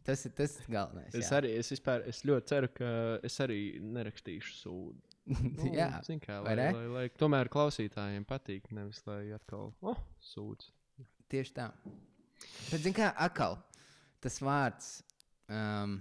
[0.08, 1.14] tas ir tas galvenais.
[1.14, 1.38] Es jā.
[1.40, 2.92] arī es vispār, es ļoti ceru, ka
[3.26, 5.06] es arī nerakstīšu sūdu.
[5.60, 5.92] Nu, jā,
[6.24, 8.72] kā, lai, lai, lai, tomēr klausītājiem patīk.
[8.74, 10.72] Nevis lai atkal, oh, sūdz.
[11.30, 11.68] Tieši tā.
[12.72, 13.60] Bet, zini, kā atkal
[14.24, 14.88] tas vārds.
[15.50, 16.00] Um,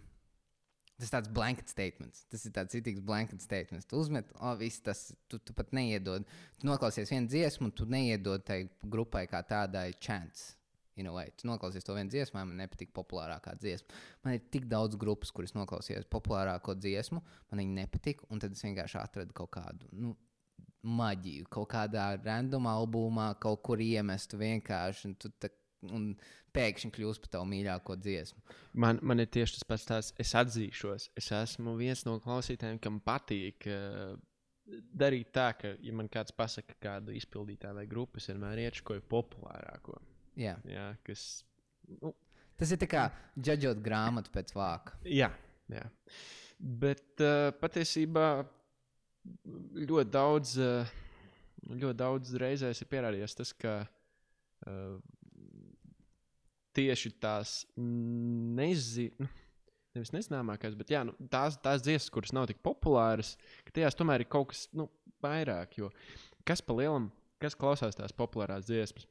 [0.99, 2.25] Tas ir tāds blanket statements.
[2.27, 3.87] Tas ir tāds citīgs blanket statements.
[3.87, 6.27] Tu uzmet, o, viss tas, tu, tu pat neiedod.
[6.59, 10.57] Tu noklausies vienu dziesmu, un tu neiedod tai grupai kā tādai chance.
[10.99, 13.95] You know, tu noklausies to vienu dziesmu, man nepatīk populārākā dziesma.
[14.27, 18.65] Man ir tik daudz grupas, kuras noklausījās populārāko dziesmu, man viņa nepatika, un tad es
[18.67, 20.17] vienkārši atradu kaut kādu nu,
[20.83, 25.15] maģiju, kaut kādā random albumā, kaut kur iemestu vienkārši.
[25.23, 25.53] Tu, tā,
[25.87, 26.11] un
[26.57, 28.57] pēkšņi kļūst par tavu mīļāko dziesmu.
[28.83, 29.87] Man, man ir tieši tas pats.
[29.89, 34.17] Tās, es atzīšos, es esmu viens no klausītājiem, kam patīk uh,
[34.69, 40.01] darīt tā, ka, ja man kāds pasaka, kādu izpildītāju vai grupu, es vienmēr iečkoju populārāko.
[40.39, 40.57] Jā.
[40.69, 41.29] Jā, kas,
[42.03, 42.13] nu,
[42.59, 43.05] Tas ir kā
[43.39, 44.97] džudžot grāmatu pēc vāka.
[45.07, 45.31] jā,
[45.71, 45.85] jā.
[46.59, 48.43] Bet uh, patiesībā
[49.79, 50.91] ļoti daudz, uh,
[51.71, 54.99] ļoti daudz reizēs ir pierādījies tas, ka uh,
[56.79, 59.29] tieši tās nezinu.
[59.97, 63.33] Nevis nezināmākās, bet jā, nu, tās, tās dziesmas, kuras nav tik populāras,
[63.67, 64.87] ka tajās tomēr ir kaut kas nu,
[65.25, 65.79] vairāk.
[65.81, 65.89] Jo
[66.49, 67.11] kas pa lielam,
[67.43, 69.05] kas klausās tās populārās dziesmas?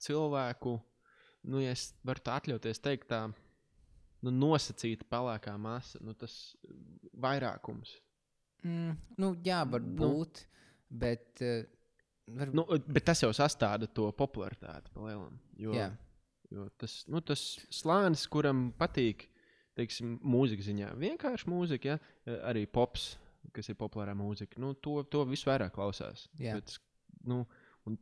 [0.00, 0.78] Cilvēku,
[1.52, 6.54] nu, ja es varu tā atļauties teikt, tā nu, nosacīta pelēkā masa, nu, tas
[7.20, 7.92] vairākums.
[8.64, 10.40] Mm, nu, jā, varbūt.
[10.40, 10.46] Nu.
[11.00, 11.68] Bet, uh,
[12.36, 12.52] var...
[12.54, 15.38] nu, bet tas jau sastāda to popularitāti pa lielam.
[15.60, 15.88] Jo, Jā.
[16.54, 19.26] jo tas, nu, tas slānis, kuram patīk,
[19.78, 22.36] teiksim, mūzikas ziņā, vienkārši mūzika, ja?
[22.50, 23.14] arī pops,
[23.56, 26.26] kas ir populārā mūzika, nu, to, to visvairāk klausās.
[26.40, 26.58] Jā.
[26.58, 26.76] Bet,
[27.28, 27.42] nu,
[27.88, 27.96] un,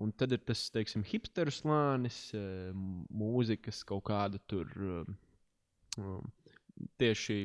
[0.00, 6.24] un tad ir tas, teiksim, hipsteru slānis, eh, mūzikas kaut kāda tur um,
[7.00, 7.44] tieši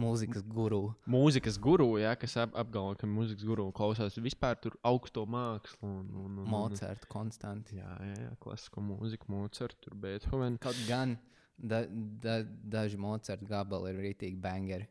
[0.00, 0.82] mūzikas guru.
[1.10, 5.80] mūzikas guru, ja, kas ap, apgalvo, ka mūzikas guru klausās vispār tur augsto mākslu.
[5.86, 7.78] Un, un, un, Mocards konstanti.
[7.80, 10.58] Jā, jā, jā klasisko mūziku, Mocards, Beethoven.
[10.62, 11.18] Kaut gan
[11.56, 11.84] da,
[12.22, 14.88] da, daži Mocards gabali ir rītīgi bangeri.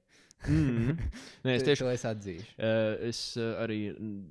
[0.48, 0.98] Mm -hmm.
[1.44, 2.54] Nē, es tieši to es atzīšu.
[2.58, 3.80] Uh, es uh, arī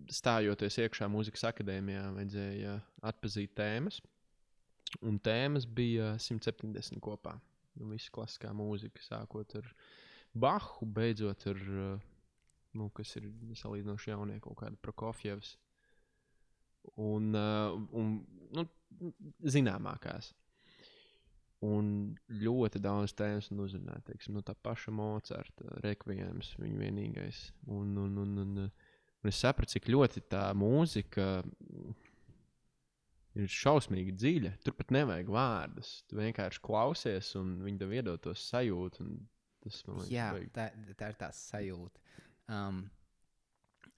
[0.08, 4.00] stājoties iekšā mūzikas akadēmijā, vajadzēja atpazīt tēmas.
[5.02, 7.38] Un tēmas bija 170 kopā.
[7.74, 9.74] Nu, Visa klasiskā mūzika, sākot ar
[10.42, 12.08] Bahu, beidzot ar, uh,
[12.78, 15.56] nu, kas ir salīdzinoši jaunie, kaut kāda Prokofjevs.
[16.96, 18.18] Un, uh, un
[18.56, 18.64] nu,
[19.44, 20.32] zināmākās.
[21.66, 21.88] Un
[22.30, 27.40] ļoti daudz tēmas un uzrunāt, teiksim, nu, tā paša Mocarta, Rekvijams, viņa vienīgais.
[27.66, 31.26] Un, un, un, un, un es sapratu, cik ļoti tā mūzika
[33.38, 34.52] ir šausmīgi dziļa.
[34.62, 35.90] Tur pat nevajag vārdus.
[36.06, 39.04] Tu vienkārši klausies, un viņi tev iedod to sajūtu.
[39.04, 39.18] un
[39.64, 40.50] Tas, man liekas, Jā, vajag.
[40.54, 40.66] tā,
[41.00, 42.00] tā ir tā sajūta.
[42.48, 42.82] Um,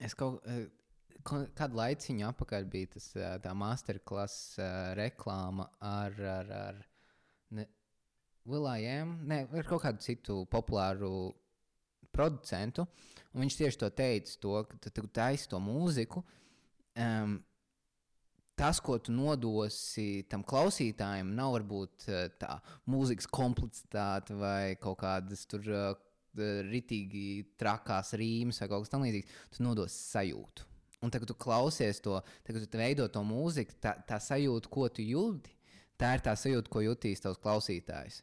[0.00, 0.64] es kaut eh,
[1.24, 6.80] kādu laiciņu atpakaļ bija tas, eh, tā masterclass uh, reklāma ar, ar, ar
[7.58, 7.66] ne,
[8.48, 11.12] Will.i.am, ne, ar kaut kādu citu populāru
[12.10, 12.86] producentu.
[13.34, 16.24] Un viņš tieši to teica, to, ka tu- tu taisi to mūziku.
[16.98, 17.36] Um,
[18.60, 22.58] tas, ko tu nodosi tam klausītājam, nav varbūt eh, tā
[22.90, 25.94] mūzikas komplicitāte vai kaut kādas tur uh,
[26.68, 29.38] ritīgi trakās rīmas vai kaut kas tamlīdzīgs.
[29.56, 30.66] Tu nodosi sajūtu.
[31.00, 34.68] Un tagad, kad tu klausies to, tagad, kad tu veido to mūziku, tā, tā sajūta,
[34.72, 35.54] ko tu jūti,
[36.00, 38.20] tā ir tā sajūta, ko jutīs tavs klausītājs.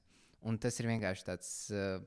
[0.47, 1.51] Un tas ir vienkārši tāds.
[1.73, 1.97] Uh,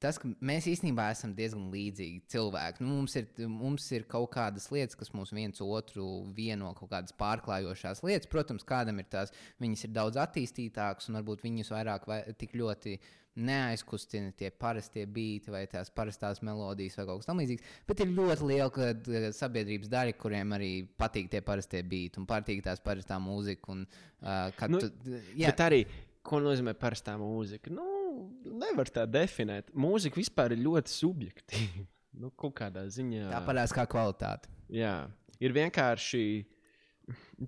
[0.00, 2.84] tas, ka mēs īstenībā esam diezgan līdzīgi cilvēki.
[2.84, 7.16] Nu, mums, ir, mums ir kaut kādas lietas, kas mūs viens otru vieno, kaut kādas
[7.20, 8.30] pārklājošās lietas.
[8.30, 12.96] Protams, kādam ir tās, viņas ir daudz attīstītākas, un varbūt viņus vairāk vai tik ļoti
[13.40, 17.76] neaizkustina tie parastie beigti vai tās parastās melodijas vai kaut kas tamlīdzīgs.
[17.88, 22.82] Bet ir ļoti liela sabiedrības daļa, kuriem arī patīk tie parastie beigti un patīk tās
[22.84, 23.76] parastā mūzika.
[23.76, 23.86] Un,
[24.24, 24.90] uh, Nu, tu,
[25.38, 25.84] jā, Bet arī,
[26.26, 27.72] ko nozīmē parastā mūzika?
[27.74, 27.86] Nu,
[28.44, 29.70] nevar tā definēt.
[29.74, 31.86] Mūzika vispār ir ļoti subjektīva.
[32.20, 33.28] Nu, kaut kādā ziņā.
[33.30, 34.50] tā parādās kā kvalitāte.
[34.74, 35.06] Jā,
[35.38, 36.22] ir vienkārši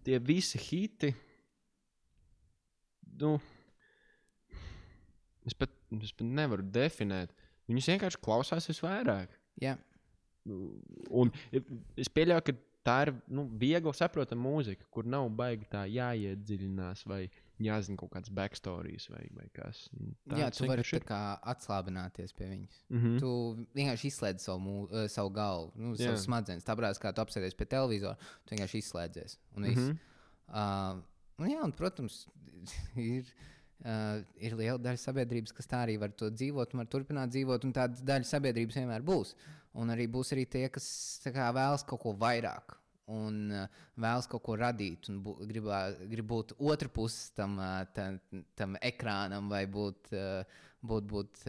[0.07, 1.11] tie visi hiti.
[3.19, 3.33] Nu,
[5.43, 7.35] es, pat, es pat nevaru definēt.
[7.67, 9.35] Viņus vienkārši klausās visvairāk.
[9.61, 9.75] Jā.
[10.47, 11.35] Un
[11.99, 17.25] es pieļauju, ka tā ir nu, viegli saprotama mūzika, kur nav baigi tā jāiedziļinās vai
[17.61, 19.85] jāzina kaut kāds backstories vai, vai kas.
[19.97, 21.21] Nu, Tā Jā, tu vari kā
[21.53, 22.81] atslābināties pie viņas.
[22.91, 23.15] Mhm.
[23.23, 23.31] Tu
[23.79, 26.67] vienkārši izslēdz savu, mū, eh, savu galvu, nu, savas smadzenes.
[26.67, 29.39] Tāpēc, kā tu apsēdies pie televizora, tu vienkārši izslēdzies.
[29.57, 29.89] Un viss.
[29.89, 29.99] Mhm.
[30.53, 31.03] Uh,
[31.39, 32.27] un, jā, un, protams,
[32.97, 33.31] ir,
[33.85, 37.65] uh, ir liela daļa sabiedrības, kas tā arī var to dzīvot, un var turpināt dzīvot,
[37.65, 39.35] un tāda daļa sabiedrības vienmēr būs.
[39.81, 40.87] Un arī būs arī tie, kas
[41.25, 42.77] kā, vēlas kaut ko vairāk.
[43.13, 47.83] Un uh, vēlas kaut ko radīt, un bu, gribā, grib būt otrā pusē tam, uh,
[47.97, 48.19] tam,
[48.59, 51.45] tam ekrānam, vai būt, uh, būt, būt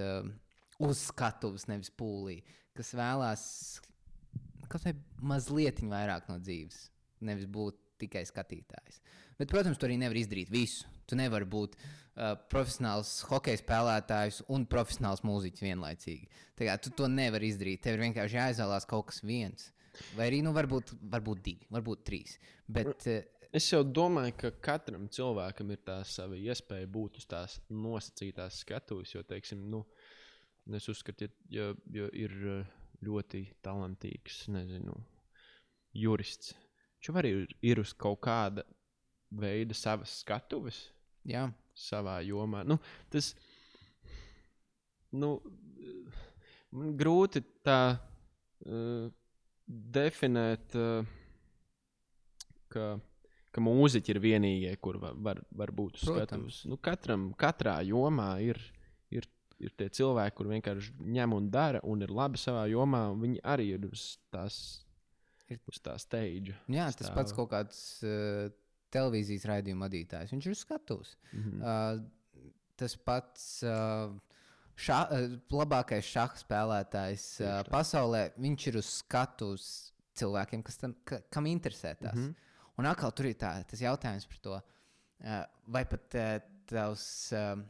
[0.84, 2.42] uz skatuves, nevis pūlī,
[2.78, 3.46] kas vēlās
[4.72, 4.96] kaut vai
[5.34, 6.88] mazliet vairāk no dzīves,
[7.24, 9.02] nevis būt tikai skatītājs.
[9.38, 10.90] Bet, protams, tu arī nevari izdarīt visu.
[11.10, 16.30] Tu nevari būt uh, profesionāls hockey spēlētājs un profesionāls mūziķis vienlaicīgi.
[16.58, 17.84] Tā kā, tu to nevari izdarīt.
[17.84, 19.72] Tev ir vienkārši jāizvēlās kaut kas viens.
[20.18, 22.38] Vai arī, nu, varbūt, varbūt divi, varbūt trīs.
[22.68, 23.22] Bet, uh,
[23.54, 29.12] Es jau domāju, ka katram cilvēkam ir tā sava iespēja būt uz tās nosacītās skatuves.
[29.14, 29.84] Jo, teiksim, nu,
[30.74, 32.72] es uzskatu, ja, ja, ir uh,
[33.06, 34.96] ļoti talantīgs, nezinu,
[35.94, 36.56] jurists.
[36.98, 38.66] Viņš arī ir, uz kaut kāda
[39.38, 40.88] veida savas skatuves,
[41.30, 41.46] jā,
[41.78, 42.64] savā jomā.
[42.66, 42.80] Nu,
[43.14, 43.36] tas
[45.14, 45.36] nu,
[46.74, 49.14] man grūti tā uh,
[49.68, 51.06] definēt, uh,
[52.74, 52.88] ka,
[53.54, 56.62] ka mūziķi ir vienīgie, kur var, var, var būt uz skatuves.
[56.70, 58.60] Nu, katram, katrā jomā ir,
[59.14, 59.28] ir,
[59.64, 63.06] ir tie cilvēki, kur vienkārši ņem un dara, un ir labi savā jomā.
[63.14, 64.58] un Viņi arī ir uz tās,
[65.52, 66.56] Ir- uz tā stage.
[66.72, 67.16] jā tas stāv.
[67.20, 68.50] pats kaut kāds uh,
[68.94, 70.32] televīzijas raidījuma vadītājs.
[70.34, 71.16] Viņš ir uz skatuves.
[71.34, 71.62] Mhm.
[71.62, 74.12] Uh, tas pats uh,
[74.84, 78.26] šā, uh, labākais šaha spēlētājs uh, pasaulē.
[78.44, 79.68] Viņš ir uz skatuves
[80.20, 82.16] cilvēkiem, kas tam, ka, kam interesē tas.
[82.16, 82.30] Mm.
[82.30, 82.52] -hmm.
[82.82, 86.36] Un atkal tur ir tā, tas jautājums par to, uh, vai pat uh,
[86.70, 87.32] tavs.
[87.32, 87.64] Uh,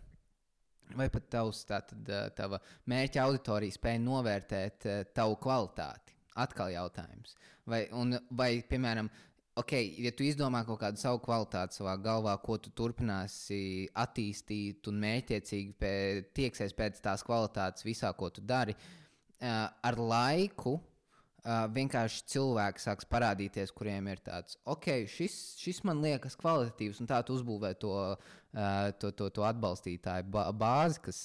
[0.93, 2.59] Vai pat tavs, tā, tad, uh, tava
[2.91, 6.13] mērķa auditorija spēja novērtēt uh, tavu kvalitāti?
[6.35, 7.37] Atkal jautājums.
[7.65, 9.09] Vai, un, vai piemēram,
[9.55, 15.01] okay, ja tu izdomā kaut kādu savu kvalitāti savā galvā, ko tu turpināsi attīstīt un
[15.03, 15.93] mērķiecīgi pē,
[16.37, 23.09] tieksies pēc tās kvalitātes visā, ko tu dari, uh, ar laiku uh, vienkārši cilvēki sāks
[23.09, 27.93] parādīties, kuriem ir tāds, ok, šis, šis man liekas kvalitatīvs, un tā tu uzbūvē to,
[27.93, 31.21] uh, to, to, to atbalstītāju bā- bāzi, kas,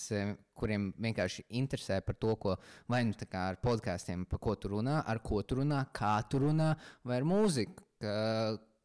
[0.58, 2.56] kuriem vienkārši interesē par to, ko
[2.90, 6.74] vai nu ar podkāstiem, par ko tu runā, ar ko tu runā, kā tu runā,
[7.06, 8.16] vai ar mūziku, ka,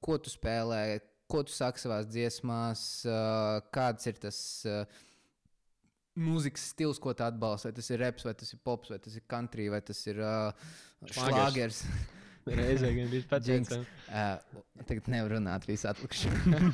[0.03, 0.83] ko tu spēlē,
[1.31, 2.85] ko tu saki savā dziesmās,
[3.73, 4.39] kāds ir tas.
[6.13, 7.71] Mūzikas stils, ko tu atbalsti.
[7.71, 10.19] Vai tas ir reps, vai tas ir pops, vai tas ir country, vai tas ir
[11.09, 11.79] Šlāgers.
[12.43, 13.71] Reizē gan bija pats viens.
[13.71, 16.31] Uh, tagad nevar runāt visu atlikušo,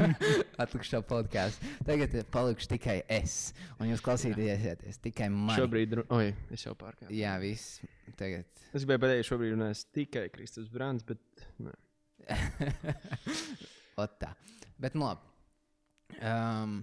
[0.63, 1.73] atlikušo podkāstu.
[1.85, 3.37] Tagad palikšu tikai es.
[3.77, 5.53] Un jūs klausīsieties tikai man.
[5.59, 7.13] Šobrīd, oi, es jau pārkāpu.
[7.15, 7.83] Jā, viss.
[8.17, 8.49] Tagad.
[8.73, 11.75] Es gribēju pateikt, šobrīd runājas tikai Kristus Brāns, bet ne.
[14.21, 14.31] Tā.
[14.79, 15.21] Bet, nu, labi.
[16.23, 16.75] Um,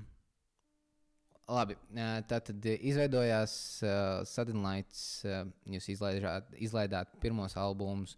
[1.48, 1.76] labi.
[1.96, 3.54] ā, Tā tad izveidojās
[3.84, 5.04] uh, Suddenlights.
[5.24, 8.16] Uh, jūs izlaidāt, izlaidāt pirmos albumus.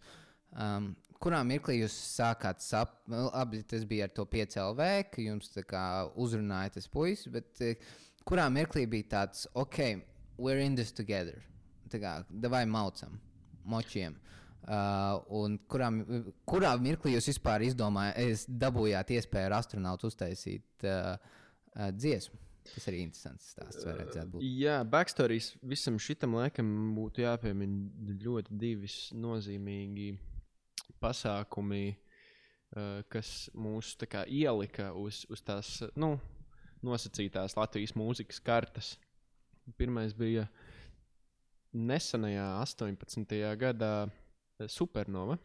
[0.51, 5.63] Um, kurā mirklī jūs sākāt saprast, labi, tas bija ar to 5LV, ka jums tā
[5.67, 5.83] kā
[6.19, 7.91] uzrunāja tas puisis, bet uh,
[8.27, 10.01] kurā mirklī bija tāds, ok,
[10.37, 11.39] we're in this together.
[11.89, 12.17] Tā kā,
[12.51, 13.15] vai maucam,
[13.65, 14.17] močiem.
[14.17, 14.38] Uh,
[15.39, 21.15] un kurā, mi- kurā mirklī jūs vispār izdomājāt, dabūjāt iespēju ar astronautu uztaisīt uh,
[21.75, 22.37] uh, dziesmu?
[22.69, 23.85] Tas arī interesants stāsts.
[24.29, 24.43] būt.
[24.45, 26.67] Jā, backstories visam šitam laikam
[26.97, 30.11] būtu jāpiemina ļoti divi nozīmīgi
[31.01, 36.17] pasākumi, uh, kas mūs kā ielika uz, uz tās nu,
[36.85, 38.97] nosacītās Latvijas mūzikas kartes.
[39.77, 40.47] Pirmais bija
[41.73, 43.39] nesenajā 18.
[43.59, 44.09] gadā
[44.67, 45.37] Supernova,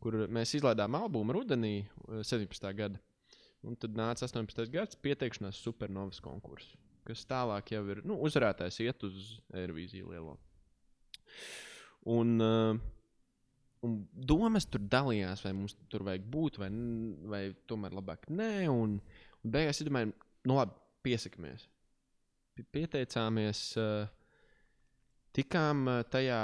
[0.00, 2.72] kur mēs izlaidām albumu rudenī, eh, 17.
[2.76, 3.00] gada.
[3.62, 4.70] Un tad nāca 18.
[4.72, 10.38] gads, pieteikšanās supernovas konkursā, kas tālāk jau ir nu, uzvarētājs, iet uz Eirovīziju lielo.
[12.08, 12.78] Un, uh,
[13.84, 16.70] un domas tur dalījās, vai mums tur vajag būt, vai,
[17.28, 18.70] vai tomēr labāk nē.
[18.72, 18.96] Un,
[19.44, 20.14] un beigās es domāju,
[20.48, 20.72] nu labi,
[21.04, 21.66] piesakāmies.
[22.56, 24.08] Pi- Pieteicāmies, uh,
[25.36, 26.40] tikām tajā.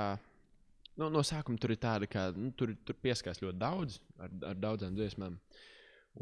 [0.96, 4.60] Nu, no sākuma tur ir tāda, ka nu, tur, tur pieskās ļoti daudz ar, ar
[4.60, 5.36] daudzām dziesmām.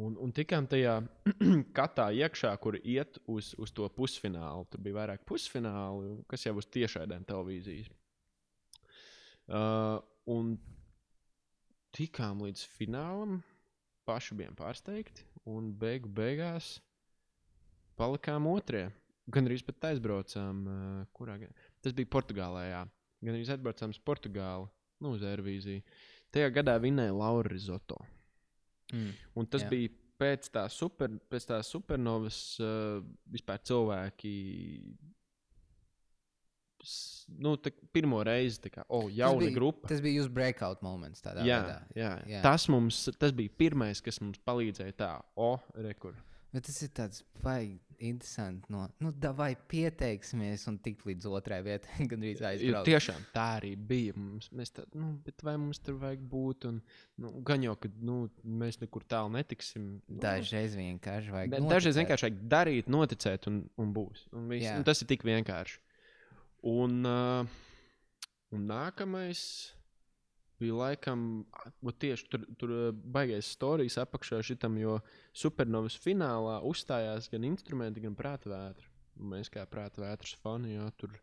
[0.03, 0.97] Un, un tikām tajā
[1.79, 4.67] katā iekšā, kur iet uz, uz to pusfinālu.
[4.71, 7.93] Tur bija vairāk pusfinālu, kas jau uz tiešraidēm televīzijas.
[9.45, 10.01] Uh,
[10.35, 10.57] un
[11.95, 13.39] tikām līdz finālam,
[14.09, 15.29] paši bijām pārsteigti.
[15.47, 16.79] Un beigu beigās
[18.01, 18.91] palikām otrajā.
[19.31, 21.39] Gan arī pat aizbraucām, uh, kurā.
[21.85, 22.67] Tas bija Portugālē.
[22.73, 22.83] Jā.
[23.25, 24.69] Gan arī aizbraucām uz Portugāli,
[25.01, 25.83] nu, uz Eirovīziju.
[26.35, 27.99] Tajā gadā vinēja Laura Rizoto.
[28.93, 29.13] Mm.
[29.39, 29.71] Un tas Jā.
[29.73, 33.01] Bija pēc tā, super, pēc tā supernovas, uh,
[33.33, 34.35] vispār cilvēki
[37.41, 39.89] nu, tā, pirmo reizi, tā kā, oh, jauna bija- grupa.
[39.89, 41.23] Tas bija jūsu breakout moments.
[41.25, 42.11] Jā, jā.
[42.29, 42.43] Jā.
[42.45, 46.15] Tas, mums, tas bija pirmais, kas mums palīdzēja tā, o, rekur.
[46.55, 48.69] Bet tas ir tāds baigi interesants.
[48.71, 52.89] No, nu, vai pieteiksimies un tik līdz otrai vietai, gan arī aizbraukt.
[52.89, 54.15] Tiešām tā arī bija.
[54.19, 56.69] Mums, mēs tā, nu, bet vai mums tur vajag būt?
[56.71, 56.81] Un,
[57.23, 58.19] nu, gan jau, ka nu,
[58.63, 59.97] mēs nekur tālu netiksim.
[60.07, 61.55] Nu, Dažreiz vienkārši vajag.
[61.57, 62.03] Da- Dažreiz noticēt.
[62.03, 64.27] vienkārši vajag darīt, noticēt, un, un būs.
[64.35, 64.71] Un viss.
[64.75, 65.81] Un tas ir tik vienkārši.
[66.71, 67.65] Un, uh,
[68.55, 69.43] un nākamais
[70.61, 71.45] bija laikam,
[72.01, 74.99] tieši tur, tur uh, baigais stāstījis apakšā šitam, jo
[75.37, 78.91] supernovas finālā uzstājās gan instrumenti, gan prāta vētra.
[79.15, 81.15] Mēs kā prāta vētras fani, jā, tur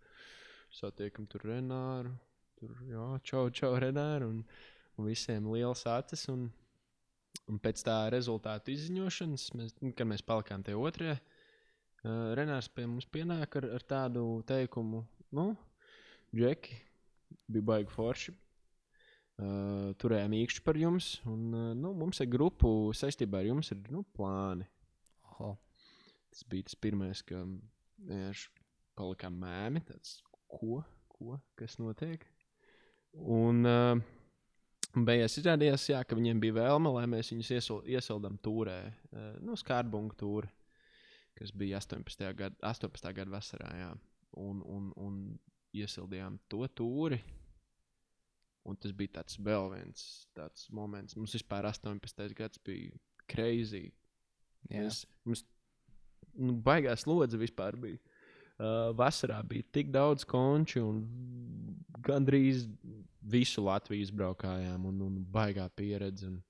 [0.71, 2.13] satiekam tur Renāru.
[2.59, 4.29] Tur, jā, čau, čau, Renāru.
[4.31, 4.43] Un,
[4.97, 6.27] un visiem liels acis.
[6.31, 6.47] Un,
[7.51, 12.87] un pēc tā rezultātu izziņošanas, mēs, nu, kad mēs palikām tie otrie, uh, Renārs pie
[12.87, 15.03] mums pienāk ar, ar tādu teikumu,
[15.35, 15.51] nu,
[16.31, 16.77] Džeki,
[17.51, 18.33] bija baigi forši.
[19.41, 23.79] Uh, turējām īkšķi par jums, un uh, nu, mums ir grupu saistībā ar jums, ir
[23.89, 24.67] nu, plāni.
[25.31, 25.55] Oho.
[26.29, 27.39] Tas bija tas pirmais, ka
[28.05, 28.43] mēs
[28.99, 29.81] palikām mēmi.
[29.87, 30.19] Tāds,
[30.51, 32.27] ko, ko, kas notiek?
[33.17, 33.97] Un uh,
[35.09, 39.57] beigās izrādījās, jā, ka viņiem bija vēlme, lai mēs viņus iesal, iesildām tūrē, uh, nu,
[39.57, 40.53] skārbunga tūrē,
[41.41, 42.29] kas bija 18.
[42.37, 43.13] gada, 18.
[43.17, 43.73] gada vasarā.
[43.87, 43.91] Jā.
[44.37, 45.21] Un, un, un
[45.81, 47.23] iesildījām to tūri.
[48.69, 50.03] Un tas bija tāds vēl viens
[50.37, 51.17] tāds moments.
[51.17, 52.35] Mums vispār 18.
[52.37, 52.93] gads bija
[53.31, 53.87] crazy.
[54.69, 55.41] Mēs, mums
[56.37, 57.97] nu, baigās lodze vispār bija.
[58.61, 60.99] Uh, vasarā bija tik daudz konču, un
[62.05, 62.67] gandrīz
[63.21, 66.29] visu Latviju izbraukājām, un, un baigā pieredze.
[66.29, 66.41] Un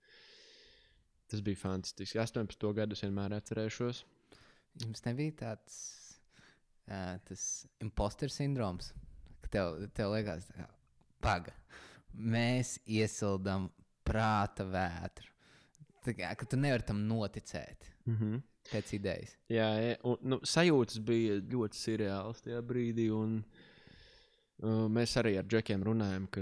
[1.31, 2.19] tas bija fantastiski.
[2.19, 2.67] 18.
[2.75, 4.03] gadu es vienmēr atcerēšos.
[4.83, 5.77] Jums nebija tāds
[6.89, 7.47] uh, tas
[7.83, 8.91] imposter sindroms,
[9.45, 10.67] ka tev, tev liekas, ka
[11.23, 11.55] paga.
[12.15, 13.69] Mēs iesildām
[14.07, 15.29] prāta vētru.
[16.01, 18.41] Tā kā, tu nevari tam noticēt Mm -hmm.
[18.71, 19.37] pēc idejas.
[19.49, 23.09] Jā, jā un, nu, sajūtas bija ļoti seriāls tajā brīdī.
[23.13, 23.43] Un,
[24.63, 26.41] uh, mēs arī ar džekiem runājām, ka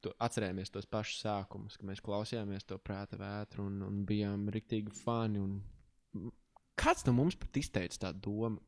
[0.00, 4.92] tu, atcerējāmies tos pašus sākumus, ka mēs klausījāmies to prāta vētru un, un bijām rīktīgi
[5.04, 5.38] fani.
[5.38, 6.30] Un,
[6.76, 8.60] kāds no mums pat izteica tādu domu,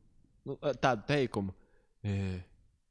[0.45, 1.53] nu, ā, tādu teikumu?
[2.03, 2.43] E,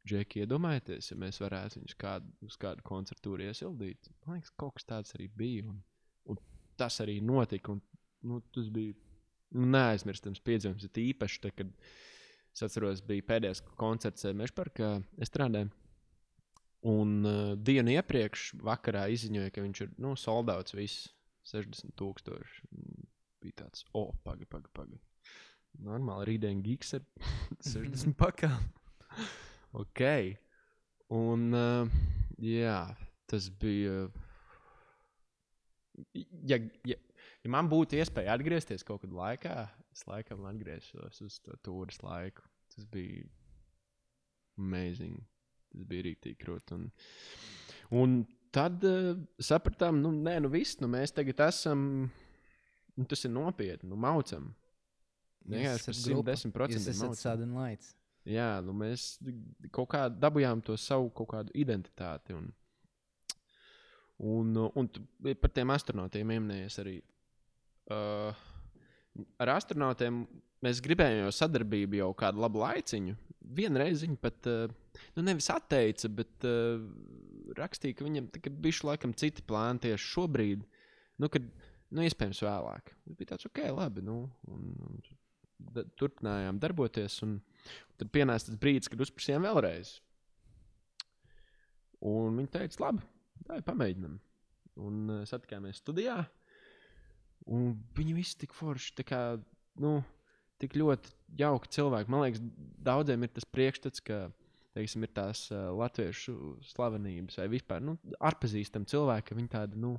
[0.06, 4.10] Džeki, iedomājieties, ja mēs varētu viņus kādu, uz kādu koncertu iesildīt.
[4.26, 5.64] Man liekas, kaut kas tāds arī bija.
[5.66, 5.80] Un,
[6.30, 6.38] un
[6.78, 7.74] tas arī notika.
[7.74, 7.82] Un,
[8.26, 8.94] nu, tas bija
[9.56, 10.86] nu, neaizmirstams piedzīvums.
[10.86, 11.72] Ir īpaši, te, kad
[12.54, 14.94] es atceros, bija pēdējais koncerts Mežparkā.
[15.18, 15.72] Es strādāju.
[16.86, 21.08] Un uh, dienu iepriekš, vakarā izziņoja, ka viņš ir nu, soldāts viss
[21.50, 22.62] 60,000.
[23.42, 24.72] Bija tāds, o, oh, pagaidi, pagaidi.
[24.76, 25.02] Paga.
[25.86, 27.04] Normāli rītdien gigs ar
[27.66, 28.70] 60 pakām.
[29.72, 30.02] Ok.
[31.16, 31.98] Un, uh,
[32.42, 32.80] jā,
[33.30, 34.06] tas bija.
[36.46, 36.96] Ja, ja,
[37.42, 39.56] ja man būtu iespēja atgriezties kaut kad laikā,
[39.94, 42.44] es laikam atgriezīšos uz to tūris laiku.
[42.74, 43.24] Tas bija
[44.60, 45.22] amazing.
[45.72, 46.76] Tas bija rīktīgi krūti.
[46.76, 46.90] Un,
[47.96, 48.18] un
[48.54, 52.08] tad uh, sapratām, nu, nē, nu viss, nu mēs tagad esam.
[52.96, 54.54] Nu, tas ir nopietni, nu, maucam.
[55.46, 57.20] Vienkārši par 110% Jūs esat maucam.
[57.20, 57.92] sudden lights.
[58.26, 59.16] Jā, nu mēs
[59.74, 62.34] kaut kā dabūjām to savu kaut kādu identitāti.
[62.34, 62.48] Un,
[64.18, 64.88] un, un
[65.38, 66.96] par tiem astronautiem pieminējies arī.
[67.86, 68.34] Uh,
[69.38, 70.24] ar astronautiem
[70.64, 73.14] mēs gribējām jau sadarbību jau kādu labu laiciņu.
[73.56, 74.74] Vienreiz viņi pat uh,
[75.14, 76.82] nu, nevis atteica, bet uh,
[77.56, 78.26] rakstīja, ka viņam
[78.58, 80.66] bija laikam citi plāni tieši šobrīd.
[81.22, 81.46] Nu, kad,
[81.94, 82.90] nu, iespējams, vēlāk.
[83.04, 84.02] Tas bija tāds, ok, labi.
[84.04, 84.98] Nu, un, un,
[86.00, 87.20] turpinājām darboties.
[87.24, 87.38] Un,
[88.00, 89.96] Tad pienāca tas brīdis, kad uzprasījām vēlreiz.
[92.06, 93.04] Un viņi teica, labi,
[93.46, 94.18] tā ir pamēģinām.
[94.86, 96.18] Un uh, satikāmies studijā.
[97.52, 99.20] Un viņi visi tik forši, tā kā,
[99.80, 99.98] nu,
[100.60, 102.12] tik ļoti jauki cilvēki.
[102.12, 102.42] Man liekas,
[102.84, 104.26] daudziem ir tas priekšstats, ka
[104.76, 109.96] teiksim, ir tās uh, latviešu slavenības vai vispār nu, atpazīstami cilvēki, ka viņi tādi, nu,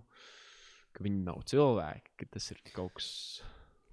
[0.93, 3.09] ka viņi nav cilvēki, ka tas ir kaut kas.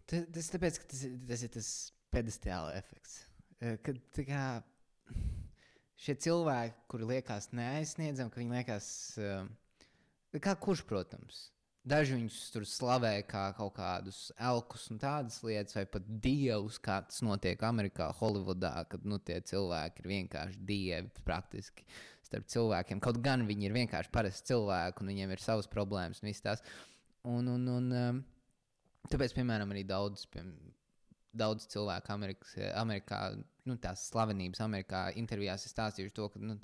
[0.04, 1.70] Tas, tas tāpēc, ka tas, tas ir tas
[2.12, 3.22] pedestāla efekts.
[3.62, 4.44] Eh, Kad kā,
[6.00, 8.88] šie cilvēki, kuri liekas neaizsniedzami, ka viņi liekas,
[9.18, 11.50] eh, kā kurš, protams,
[11.84, 17.00] daži viņus tur slavē kā kaut kādus elkus un tādas lietas, vai pat dievus, kā
[17.06, 21.84] tas notiek Amerikā, Holivudā, kad nu, tie cilvēki ir vienkārši dievi praktiski
[22.24, 23.02] starp cilvēkiem.
[23.04, 26.64] Kaut gan viņi ir vienkārši parasti cilvēki un viņiem ir savas problēmas un viss tās.
[27.24, 28.24] Un, un, un, um,
[29.12, 30.50] tāpēc, piemēram, arī daudz piem,
[31.34, 33.20] daudz cilvēku Amerikas, Amerikā,
[33.68, 36.56] nu, tās slavenības Amerikā intervijās ir stāstījuši to, ka nu,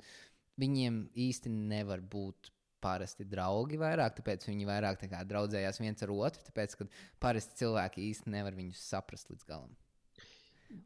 [0.61, 2.51] viņiem īsti nevar būt
[2.81, 6.89] parasti draugi vairāk, tāpēc viņi vairāk tā draudzējās viens ar otru, tāpēc, ka
[7.21, 9.71] parasti cilvēki īsti nevar viņus saprast līdz galam.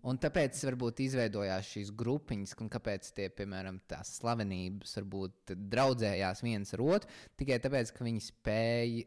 [0.10, 6.74] Un tāpēc varbūt izveidojās šīs grupiņas, un kāpēc tie, piemēram, tās slavenības varbūt draudzējās viens
[6.74, 9.06] ar otru, tikai tāpēc, ka viņi spēja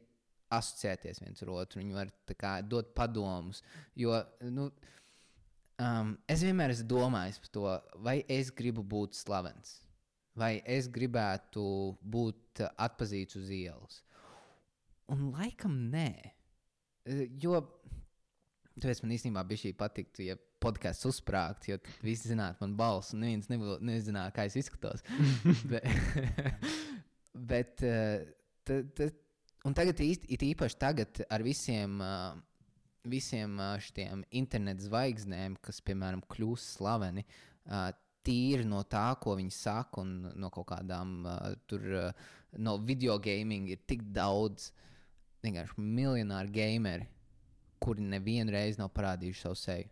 [0.54, 3.62] asociēties viens ar otru, viņi var kā, dot padomus.
[3.98, 4.70] Jo nu,
[5.82, 7.66] um, es vienmēr esmu domājis par to,
[8.06, 9.78] vai es gribu būt slavens
[10.38, 11.64] vai es gribētu
[11.98, 14.02] būt atpazīts uz ielas.
[15.12, 16.10] Un laikam nē.
[17.08, 17.60] E, jo
[18.78, 23.24] tāpēc man īstenībā bija šī patiktu, ja podkāsts uzsprāgt, jo visi zinātu man balsu, un
[23.24, 25.04] neviens nezinātu, kā es izskatos.
[25.72, 25.88] bet,
[27.52, 29.10] bet t, t,
[29.66, 31.98] un tagad it īpaši tagad ar visiem.
[33.08, 37.22] Visiem šiem internetu zvaigznēm, kas, piemēram, kļūst slaveni,
[38.26, 41.22] tīri no tā, ko viņi saka, un no kaut kādām
[41.70, 41.86] tur,
[42.58, 44.66] no video gaming ir tik daudz
[45.46, 47.06] vienkārši miljonāru gameri,
[47.80, 49.88] kuri nevienu reizi nav parādījuši savu seju.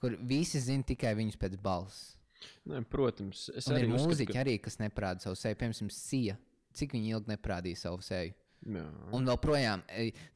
[0.00, 2.16] Kur visi zina tikai viņus pēc balss.
[2.64, 4.40] Ne, protams, es un arī ir mūziķi, ka...
[4.40, 5.60] arī, kas neparāda savu seju.
[5.60, 6.40] Piemēram, Sija.
[6.76, 8.36] Cik viņi ilgi neparādīja savu seju?
[8.68, 8.84] Jā.
[9.16, 9.82] Un vēl projām,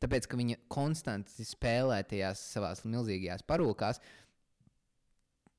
[0.01, 4.01] tāpēc, ka viņa konstanti spēlē tajās savās milzīgajās parūkās,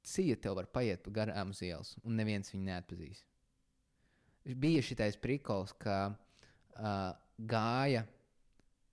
[0.06, 3.24] Sija tev var paiet pa garām uz ielas, un neviens viņu neatpazīs.
[4.62, 8.04] Bija šitais prikols, ka uh, gāja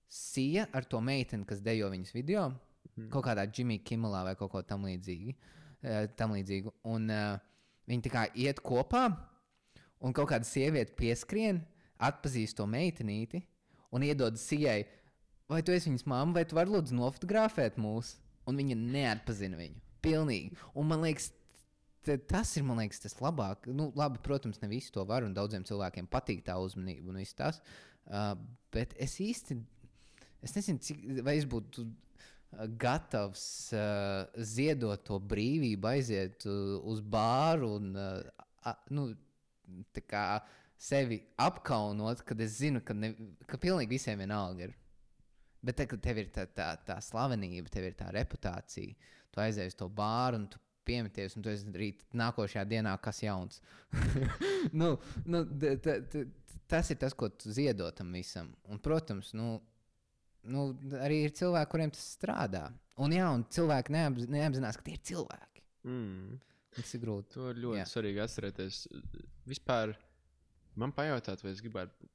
[0.08, 2.46] Sija ar to meiteni, kas dejo viņas video,
[2.94, 3.10] mm.
[3.12, 5.36] kaut kādā Jimmy Kimmelā vai kaut ko tam līdzīgu.
[5.82, 6.72] Uh, tam līdzīgu.
[6.88, 7.36] Un uh,
[7.88, 9.06] viņi tā kā iet kopā,
[10.00, 11.60] un kaut kāda sieviete pieskrien,
[12.03, 13.42] atpazīst to meitenīti
[13.92, 14.82] un iedod Sijai,
[15.50, 18.16] vai tu esi viņas mamma, vai tu vari lūdzu nofotografēt mūs,
[18.48, 19.78] un viņa neatpazina viņu.
[20.03, 20.57] Pilnīgi.
[20.78, 21.30] Un man liekas,
[22.03, 23.68] tas ir liekas, tas labāk.
[23.70, 27.38] Nu, labi, protams, ne visi to var, un daudziem cilvēkiem patīk tā uzmanība un viss
[27.38, 27.61] tas.
[28.03, 28.32] Uh,
[28.74, 29.61] bet es īsti
[30.42, 31.86] es nezinu, cik, vai es būtu
[32.80, 33.44] gatavs
[33.76, 39.09] uh, ziedot to brīvību, aiziet uh, uz bāru un uh, nu,
[40.11, 40.42] kā,
[40.82, 43.12] sevi apkaunot, kad es zinu, ka, ne,
[43.46, 44.74] ka pilnīgi visiem vienalga ir.
[45.62, 49.70] Bet te, kad tev ir tā, tā, tā slavenība, tev ir tā reputācija, tu aizej
[49.70, 53.62] uz to bāru un tu piemeties, un tu esi rīt nākošajā dienā kas jauns.
[54.80, 56.24] nu, nu, t, t, t,
[56.70, 58.50] tas ir tas, ko tu ziedot tam visam.
[58.66, 59.54] Un, protams, nu,
[60.50, 60.66] nu,
[60.98, 62.66] arī ir cilvēki, kuriem tas strādā.
[62.98, 65.62] Un, jā, un cilvēki neapz, neapzinās, ka tie ir cilvēki.
[65.86, 66.40] Mm.
[66.74, 67.36] Tas ir grūti.
[67.36, 67.86] To ļoti jā.
[67.88, 68.86] svarīgi atcerēties.
[69.46, 69.94] Vispār
[70.78, 72.10] man pajautāt, vai es gribētu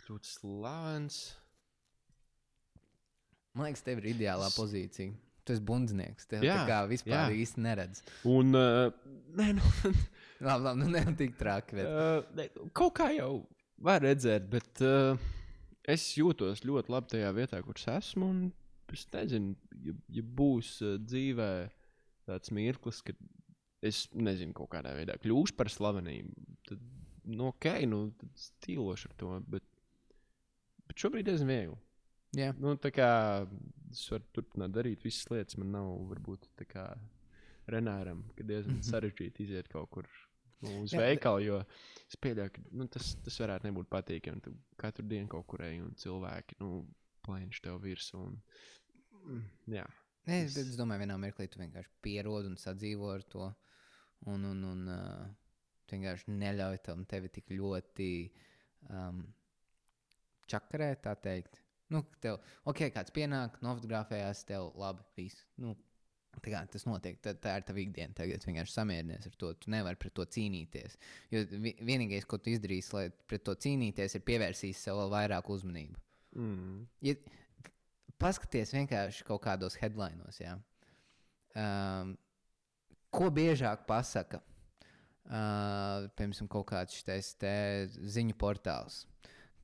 [0.00, 1.24] kļūt slavens
[3.54, 5.14] Man liekas, tev ir ideālā pozīcija.
[5.46, 6.26] Tu esi bundznieks.
[6.26, 7.36] Tev jā, tā kā vispār jā.
[7.44, 8.00] īsti neredz.
[8.26, 8.88] Un, uh,
[9.38, 9.70] nē, nu,
[10.46, 11.78] labi, labi, nu ne tik traki.
[11.78, 11.86] Bet...
[11.86, 13.44] Uh, ne, kaut kā jau
[13.84, 15.20] var redzēt, bet uh,
[15.86, 18.32] es jūtos ļoti labi tajā vietā, kur es esmu.
[18.94, 19.54] Es nezinu,
[19.84, 21.50] ja, ja būs uh, dzīvē
[22.26, 23.20] tāds mirklis, kad
[23.84, 26.82] es nezinu, kaut kādā veidā kļūšu par slavenību, tad,
[27.30, 29.32] nu, ok, nu, tad stīlošu ar to.
[29.54, 29.66] Bet,
[30.88, 31.80] bet šobrīd diezgan viegli.
[32.34, 32.50] Jā.
[32.58, 33.08] Nu, tā kā
[33.92, 36.86] es varu turpināt darīt visas lietas, man nav varbūt tā kā
[37.70, 38.86] Renāram, ka diezgan mhm.
[38.90, 40.08] sarežģīti iziet kaut kur
[40.64, 41.60] nu, uz Jā, veikalu, jo
[42.04, 44.42] es pieļauju, ka nu, tas, tas varētu nebūt patīkami.
[44.44, 46.84] Tu katru dienu kaut kur ej un cilvēki nu,
[47.24, 48.20] plēņš tev virsū.
[48.20, 49.86] Un, jā.
[50.28, 53.48] Nē, es, es domāju, vienā mirklī tu vienkārši pierodi un sadzīvo ar to.
[54.30, 55.24] Un, un, un uh,
[55.94, 58.10] vienkārši neļauj tam tevi tik ļoti
[58.90, 59.24] um,
[60.50, 61.62] čakarēt, tā teikt.
[61.92, 65.44] Nu, tev, ok, kāds pienāk, nofotografējās, tev labi, viss.
[65.60, 65.74] Nu,
[66.42, 68.16] kā, tas notiek, tā, tā ir tava ikdiena.
[68.16, 69.52] Tagad vienkārši samierinies ar to.
[69.60, 70.98] Tu nevari pret to cīnīties.
[71.32, 76.00] Jo vienīgais, ko tu izdarīsi, lai pret to cīnīties, ir pievērsīs sev vēl vairāk uzmanību.
[76.40, 76.80] Mm.
[77.04, 77.14] Ja,
[78.20, 80.40] paskaties vienkārši kaut kādos headlinos.
[80.42, 80.56] Ja?
[81.54, 82.16] Um,
[83.14, 84.42] ko biežāk pasaka?
[85.24, 87.30] Uh, piemēram, kaut kāds šis
[88.12, 89.06] ziņu portāls,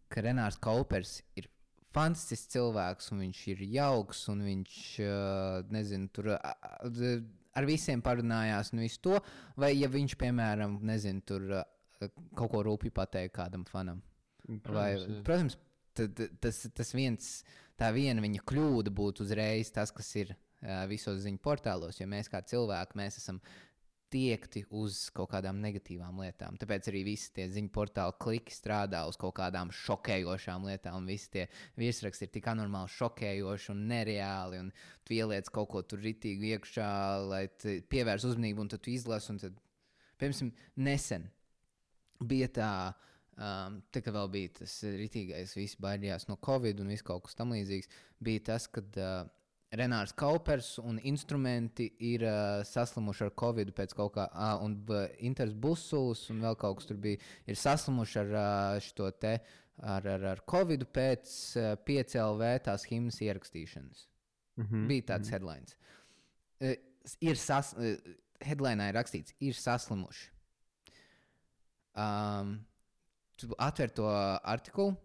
[0.08, 1.50] ka Renārs Kaupers ir
[1.92, 4.78] fantastisks cilvēks, un viņš ir jauks, un viņš,
[5.74, 9.20] nezinu, tur ar visiem parunājās un visu to,
[9.61, 11.48] vai ja viņš, piemēram, nezinu, tur
[12.38, 14.00] kaut ko rūpīgi pateikt kādam fanam.
[14.64, 15.58] Protams, vai, protams
[16.40, 17.32] tas, tas viens,
[17.78, 20.32] tā viena viņa kļūda būtu uzreiz tas, kas ir
[20.88, 23.40] visos ziņu portālos, jo mēs kā cilvēki, mēs esam
[24.11, 26.58] tiekti uz kaut kādām negatīvām lietām.
[26.61, 31.06] Tāpēc arī visi tie ziņu portāli kliki strādā uz kaut kādām šokējošām lietām.
[31.08, 31.46] Visi tie
[31.80, 34.62] virsraksti ir tik anormāli šokējoši un nereāli.
[34.64, 34.72] Un
[35.06, 36.90] tu ieliec kaut ko tur ritīgi iekšā,
[37.30, 39.38] lai pievērst uzmanību, un tad tu izlasi.
[39.44, 39.61] Tad,
[40.20, 40.52] piemēram,
[40.88, 41.30] nesen
[42.20, 42.72] bija tā.
[43.40, 47.38] Um, tā kā vēl bija tas rītīgais, visi baidījās no Covid un viss kaut kas
[47.38, 47.88] tamlīdzīgs,
[48.20, 49.22] bija tas, kad uh,
[49.70, 55.04] Renārs Kaupers un instrumenti ir uh, saslimuši ar covid pēc kaut kā, uh, un uh,
[55.22, 59.36] Inters Busuls un vēl kaut kas tur bija, ir saslimuši ar uh, šo te,
[59.78, 64.08] ar, ar, ar covid pēc uh, 5LV tās himnas ierakstīšanas.
[64.58, 64.88] Mm -hmm.
[64.88, 65.30] Bija tāds mm -hmm.
[65.30, 65.76] headlines.
[66.60, 66.74] Uh,
[67.20, 67.94] ir sas, uh,
[68.42, 70.30] headlinā ir rakstīts, ir saslimuši.
[71.94, 72.66] Um,
[73.58, 74.06] atver to
[74.42, 74.96] artikulu,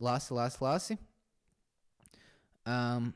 [0.00, 0.98] lasi, lasi, lasi.
[2.66, 3.14] Um,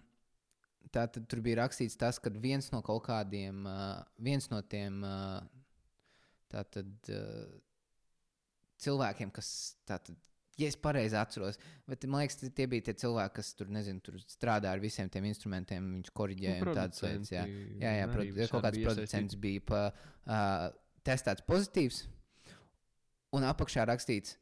[0.93, 5.01] tā tad tur bija rakstīts tas, ka viens no kaut kādiem, uh, viens no tiem
[5.07, 5.41] uh,
[6.53, 7.49] tātad, uh,
[8.83, 9.49] cilvēkiem, kas
[9.89, 10.19] tātad,
[10.61, 14.19] ja es pareizi atceros, bet man liekas, tie bija tie cilvēki, kas tur, nezinu, tur
[14.27, 17.33] strādā ar visiem tiem instrumentiem, viņš korģēja nu, un tādas lietas.
[17.33, 17.47] Jā,
[17.81, 19.83] jā, jā produ, kaut kāds producents bija pa,
[20.27, 20.69] uh,
[21.07, 22.05] testēts pozitīvs,
[23.33, 24.37] un apakšā rakstīts,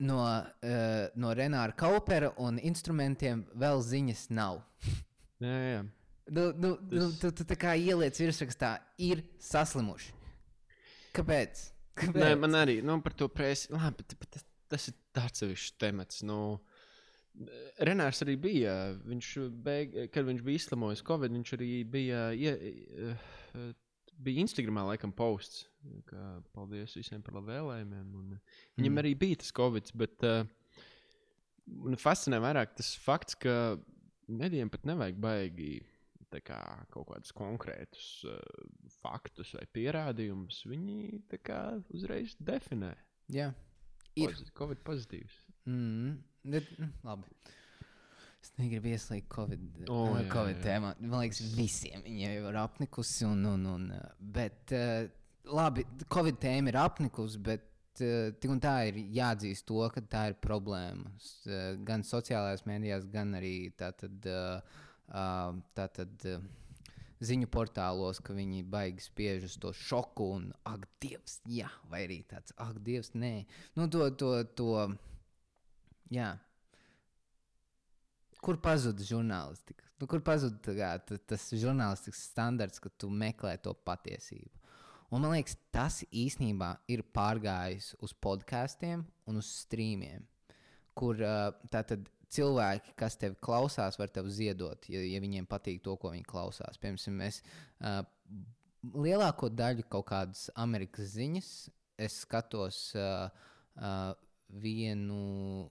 [0.00, 4.62] no, uh, no Renāra Kaupera un instrumentiem vēl ziņas nav.
[5.44, 5.80] jā, jā.
[6.30, 7.02] Nu, nu, nu Tas...
[7.02, 10.12] nu, tu, tu tā kā ieliec virsrakstā, ir saslimuši.
[11.16, 11.62] Kāpēc?
[11.98, 12.20] Kāpēc?
[12.22, 13.70] Nē, man arī nu, par to presi.
[13.74, 16.22] Labi, bet, bet tas, ir atsevišķs temats.
[16.26, 16.60] Nu,
[17.82, 18.76] Renārs arī bija.
[19.10, 19.32] Viņš
[19.64, 22.28] beig, kad viņš bija izslimojis Covid, viņš arī bija.
[22.38, 22.54] Ja,
[24.24, 25.66] bija Instagramā laikam posts.
[26.08, 28.08] Kā, paldies visiem par vēlējumiem.
[28.18, 28.58] Un, mm.
[28.78, 30.42] Viņam arī bija tas Covid, bet uh,
[32.00, 33.54] fascinē vairāk tas fakts, ka
[34.30, 35.72] medijiem pat nevajag baigi
[36.46, 36.60] kā,
[36.92, 38.36] kaut kādus konkrētus uh,
[39.00, 40.62] faktus vai pierādījumus.
[40.70, 41.62] Viņi kā,
[41.96, 42.92] uzreiz definē.
[43.34, 43.50] Jā,
[44.18, 45.40] ir Covid pozitīvs.
[45.70, 46.20] Mm,
[46.52, 46.70] bet,
[47.06, 47.32] labi.
[48.40, 50.62] Es negribu ieslīgt Covid, oh, jā, COVID jā.
[50.64, 50.94] tēmā.
[51.02, 53.26] Man liekas, visiem viņiem jau ir apnikusi.
[53.28, 53.88] Un, un, un,
[54.36, 55.04] bet, uh,
[55.52, 57.66] labi, Covid tēma ir apnikusi, bet
[58.00, 61.10] tik un tā ir jāatzīst to, ka tā ir problēma.
[61.84, 64.24] Gan sociālajās mēdījās, gan arī tātad,
[65.76, 66.26] tātad,
[67.20, 72.22] ziņu portālos, ka viņi baigi spiež uz to šoku un ak, Dievs, jā, vai arī
[72.30, 73.34] tāds ak, Dievs, nē.
[73.76, 74.70] Nu, to, to, to,
[76.14, 76.32] jā
[78.44, 79.86] kur pazuda žurnālistika?
[80.00, 80.96] Nu, kur pazuda
[81.28, 84.56] tas žurnālistikas standarts, ka tu meklē to patiesību?
[85.10, 90.22] Un man liekas, tas īstenībā ir pārgājis uz podkāstiem un uz streamiem,
[90.94, 91.18] kur
[91.72, 96.26] tātad cilvēki, kas tevi klausās, var tev ziedot, ja, ja viņiem patīk to, ko viņi
[96.30, 96.78] klausās.
[96.78, 97.40] Piemēram, es
[97.82, 98.04] uh,
[98.94, 101.50] lielāko daļu kaut kādas Amerikas ziņas
[102.14, 103.26] skatos uh,
[103.76, 104.12] uh,
[104.62, 105.68] vienu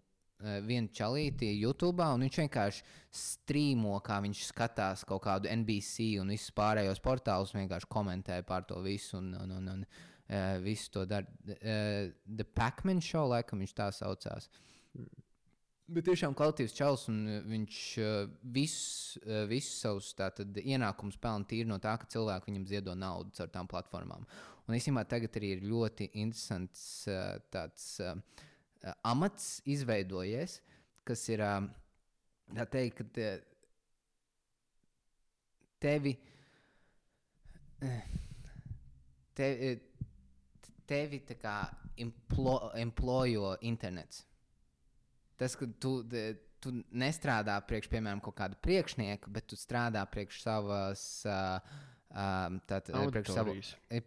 [0.64, 2.84] vienu čalīti YouTube, un viņš vienkārši
[3.20, 8.80] strīmo, kā viņš skatās kaut kādu NBC un visus pārējos portālus, vienkārši komentē par to
[8.86, 9.18] visu.
[9.20, 9.88] Un, un, un, un,
[10.30, 11.28] uh, visu to dara.
[11.46, 14.50] Uh, The Pacman Show, laikam viņš tā saucās.
[15.90, 18.20] Bet tiešām kvalitīvs čels, un viņš uh,
[18.54, 23.34] visus, uh, visus savus tātad, ienākumus pelna tīri no tā, ka cilvēki viņam ziedo naudu
[23.40, 24.28] caur tām platformām.
[24.70, 27.96] Un īstenībā tagad arī ir ļoti interesants uh, tāds.
[28.06, 28.46] Uh,
[29.04, 30.60] amats izveidojies,
[31.08, 31.64] kas ir uh,
[32.56, 33.30] tā teikt, ka te,
[35.84, 36.16] tevi.
[39.40, 39.48] Te,
[40.90, 41.56] tevi tā kā
[42.02, 44.26] emplo, employo internets.
[45.40, 46.02] Tas, ka tu,
[46.60, 51.78] tu nestrādā priekš, piemēram, kaut kāda priekšnieka, bet tu strādā priekš savas, uh,
[52.68, 53.56] tātad, priekš, savu,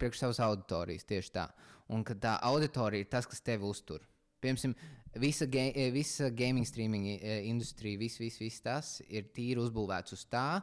[0.03, 1.09] priekš savas auditorijas.
[1.09, 1.47] Tieši tā.
[1.93, 4.05] Un tā auditorija ir tas, kas tevi uztur.
[4.43, 4.75] Piemēram,
[5.23, 10.17] visa, ga eh, visa gaming streaming eh, industrija, viss, viss, viss tas ir tīri uzbūvēts
[10.17, 10.63] uz tā,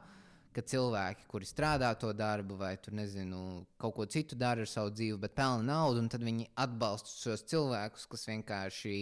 [0.56, 4.92] ka cilvēki, kuri strādā to darbu, vai tur nezinu, kaut ko citu dara ar savu
[4.92, 8.96] dzīvi, bet pelna naudu, un tad viņi atbalsta šos cilvēkus, kas vienkārši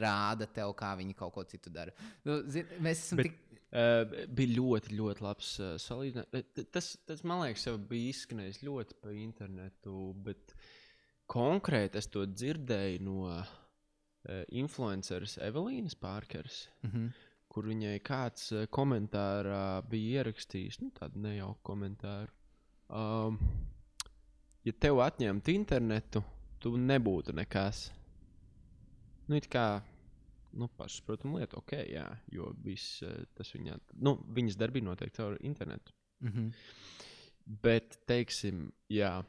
[0.00, 1.92] rāda tev, kā viņi kaut ko citu dara.
[2.24, 3.42] Nu, zin, mēs esam bet, tik.
[3.76, 6.66] Uh, bija ļoti, ļoti labs uh, salīdzinājums.
[6.72, 10.54] Tas, tas, man liekas, jau bija izskanējis ļoti pa internetu, bet
[11.28, 13.54] konkrēti es to dzirdēju no uh,
[14.48, 17.10] influenceris Evelīnas Pārkers, mm -hmm.
[17.48, 22.32] kur viņai kāds eh, komentārā bija ierakstījis nu, tādu nejauku komentāru.
[22.88, 23.38] Um,
[24.64, 26.22] ja tev atņemtu internetu,
[26.58, 27.92] tu nebūtu nekas.
[29.28, 29.82] Nu, kā
[30.52, 35.38] nu, pašsaprotamu lietu, ok, jā, jo viss eh, tas viņa, nu, viņas darbība notiek caur
[35.40, 35.92] internetu.
[36.20, 36.52] Mm -hmm.
[37.62, 39.22] Bet, teiksim, jā,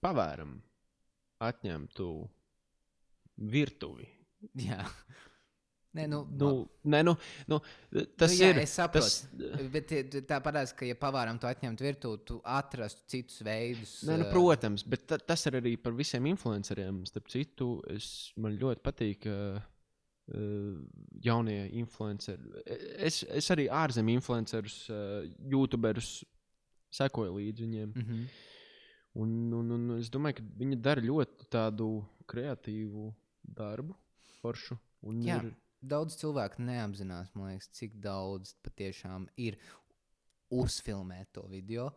[0.00, 0.60] pavēram
[1.38, 2.28] atņemtu
[3.50, 4.08] virtuvi.
[4.58, 4.82] Jā.
[5.92, 6.48] Nē, nu, Nu,
[6.88, 7.12] nē, nu,
[7.52, 7.58] nu,
[8.16, 8.60] tas nu, jā, ir.
[8.62, 9.26] Es saprotu.
[9.36, 9.90] Tas, Bet
[10.28, 13.98] tā parādās, ka, ja pavāram to atņemt virtuvi, tu atrastu citus veidus.
[14.08, 17.02] Nē, nu, ā, protams, bet ta, tas ir arī par visiem influenceriem.
[17.10, 18.06] Starp citu, es,
[18.40, 19.60] man ļoti patīk uh,
[21.28, 22.64] jaunie influenceri.
[22.96, 25.20] Es, es arī ārzemju influencerus, uh,
[25.52, 26.22] youtuberus
[26.92, 27.92] sekoju līdzi viņiem.
[27.92, 28.24] Mhm.
[29.20, 31.98] Un, un, un es domāju, ka viņi dara ļoti tādu
[32.32, 33.10] kreatīvu
[33.42, 33.96] darbu,
[34.40, 34.78] foršu.
[35.08, 35.40] Un Jā.
[35.42, 39.56] ir, Daudz cilvēku neapzinās, liekas, cik daudz patiešām ir
[40.54, 41.88] uzfilmēt to video,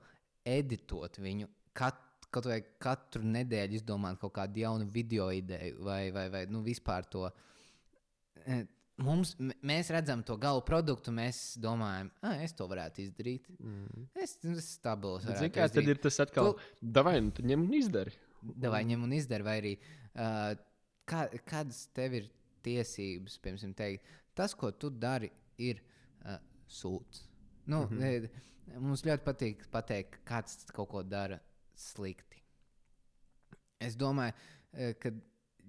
[0.41, 1.45] editot viņu.
[1.77, 1.99] Kat,
[2.33, 7.05] kaut vai katru nedēļu izdomāt kaut kādu jaunu video ideju, vai, vai, vai nu, vispār
[7.13, 7.29] to.
[8.45, 8.65] eh,
[8.97, 9.33] Mums,
[9.67, 13.49] mēs redzam to galu produktu, mēs domājam, ah, es to varētu izdarīt.
[13.59, 14.05] mm.
[14.15, 15.25] Es esmu stabils.
[15.25, 15.89] Bet, varētu zini, kā, tad izdarīt.
[15.89, 18.13] ir tas atkal, davai, nu, tu ņem un izdari.
[18.63, 19.73] Vai ņem un izdara, vai arī
[20.15, 20.55] uh,
[21.09, 22.29] kā, kādas tev ir
[22.65, 25.29] tiesības, piemēram, teikt, tas, ko tu dari,
[25.61, 25.81] ir
[26.25, 27.27] uh, sūds.
[27.65, 28.29] Nu, mm -hmm.
[28.81, 31.39] Mums ļoti patīk pateikt, kāds kaut ko dara
[31.75, 32.41] slikti.
[33.79, 34.33] Es domāju,
[34.73, 35.11] eh, ka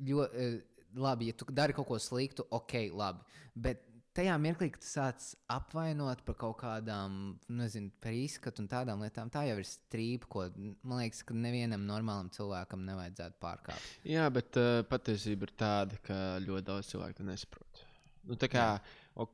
[0.01, 0.63] ļoti
[0.95, 3.21] labi, ja tu dari kaut ko sliktu, ok, labi.
[3.55, 3.85] Bet
[4.17, 9.31] tajā mirklī, kad tu sāc apvainot par kaut kādām, nezinu, par izskatu un tādām lietām,
[9.33, 13.93] tā jau ir strīpa, ko man liekas, ka nevienam normālam cilvēkam nevajadzētu pārkāpt.
[14.09, 17.83] Jā, bet uh, patiesība ir tāda, ka ļoti daudz cilvēku to nesaprot.
[18.27, 18.67] Nu, tā kā
[19.15, 19.29] o,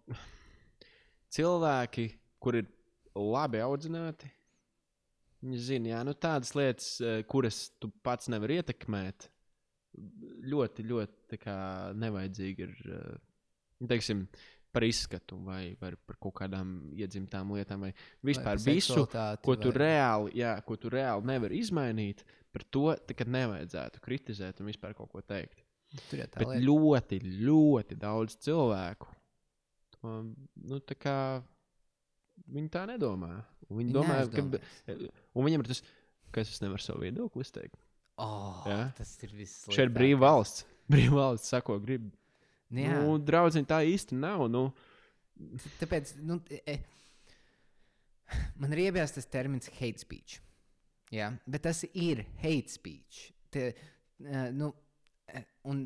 [1.37, 2.09] cilvēki,
[2.43, 2.71] kur ir
[3.17, 4.31] labi audzināti,
[5.43, 9.27] viņi zina, jā, nu, tādas lietas, eh, kuras tu pats nevari ietekmēt,
[10.53, 11.57] ļoti, ļoti kā,
[11.99, 12.75] nevajadzīgi ir.
[13.83, 14.23] nu, Teiksim,
[14.73, 17.93] par izskatu, vai, vai par kaut kādām iedzimtām lietām, vai
[18.25, 19.05] vispār par visu,
[19.45, 22.25] ko tu, vai- reāli, jā, ko tu reāli nevari izmainīt.
[22.53, 25.63] Par to tagad nevajadzētu kritizēt un vispār kaut ko teikt.
[26.09, 26.65] Tur jau tā lieta.
[26.65, 29.09] ļoti, ļoti daudz cilvēku.
[29.99, 30.13] To,
[30.57, 31.17] nu, tā kā
[32.49, 33.45] viņi tā nedomā.
[33.73, 34.45] Viņi domā, ka,
[35.37, 35.81] viņiem ir tas,
[36.33, 37.79] ka es nevaru savu viedokli izteikt.
[38.21, 38.91] Oh, Jā.
[38.97, 39.63] tas ir viss.
[39.73, 40.67] Šeit ir brīva valsts.
[40.93, 42.11] Brīva valsts sako, grib.
[42.73, 44.47] Jā, Nu, draudziņ, tā īsti nav.
[44.53, 44.67] Nu,
[45.81, 46.37] Tāpēc nu,
[46.69, 46.77] e,
[48.61, 50.39] man ir iebies tas termins hate speech.
[51.13, 53.27] Jā, bet tas ir hate speech.
[53.53, 53.73] Te,
[54.23, 54.71] e, nu,
[55.29, 55.83] e, un,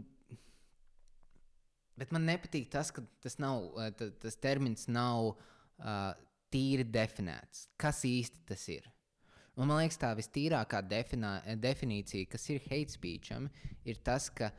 [1.99, 6.13] bet man nepatīk tas, ka tas, nav, ta- tas termins nav uh,
[6.53, 7.67] tīri definēts.
[7.81, 8.87] Kas īsti tas ir?
[9.57, 13.49] Un man liekas, tā vistīrākā definā, definīcija, kas ir hate speecham,
[13.89, 14.51] ir tas, ka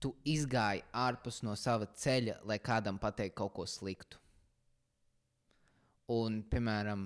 [0.00, 4.20] tu izgāji ārpus no sava ceļa, lai kādam pateiktu kaut ko sliktu.
[6.10, 7.04] Un, piemēram,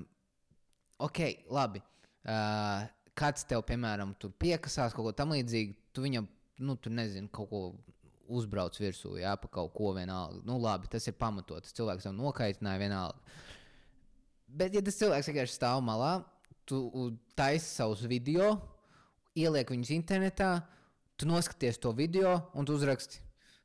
[1.04, 1.20] ok,
[1.52, 1.82] labi.
[2.24, 2.86] Uh,
[3.18, 6.28] kāds tev, piemēram, tur piekasās kaut ko tamlīdzīgu, tu viņam,
[6.64, 7.64] nu, tur nezini, kaut ko
[8.34, 10.40] uzbrauc virsū, jā, pa kaut ko vienalga.
[10.48, 11.74] Nu, labi, tas ir pamatots.
[11.76, 13.36] Cilvēks tev nokaitināja vienalga.
[14.48, 16.14] Bet, ja tas cilvēks vienkārši stāv malā,
[16.68, 16.80] tu
[17.36, 18.54] taisi savus video,
[19.36, 20.52] ieliek viņus internetā,
[21.16, 23.20] tu noskaties to video un tu uzraksti,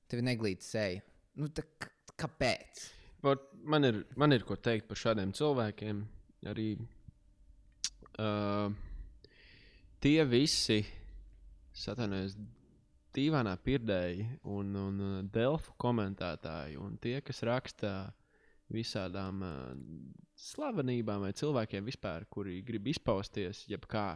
[0.09, 1.01] tev neglīti seja.
[1.39, 1.63] Nu, tā,
[2.19, 2.85] kāpēc?
[3.23, 6.03] Man, ir, man ir ko teikt par šādiem cilvēkiem.
[6.49, 6.69] Arī
[8.19, 8.69] uh,
[10.03, 10.79] tie visi,
[11.75, 12.37] satanojas,
[13.15, 17.93] dīvainā pirdēji un, un delfu komentētāji, un tie, kas raksta
[18.71, 19.51] visādām uh,
[20.39, 24.07] slavenībām vai cilvēkiem vispār, kuri grib izpausties, jebkā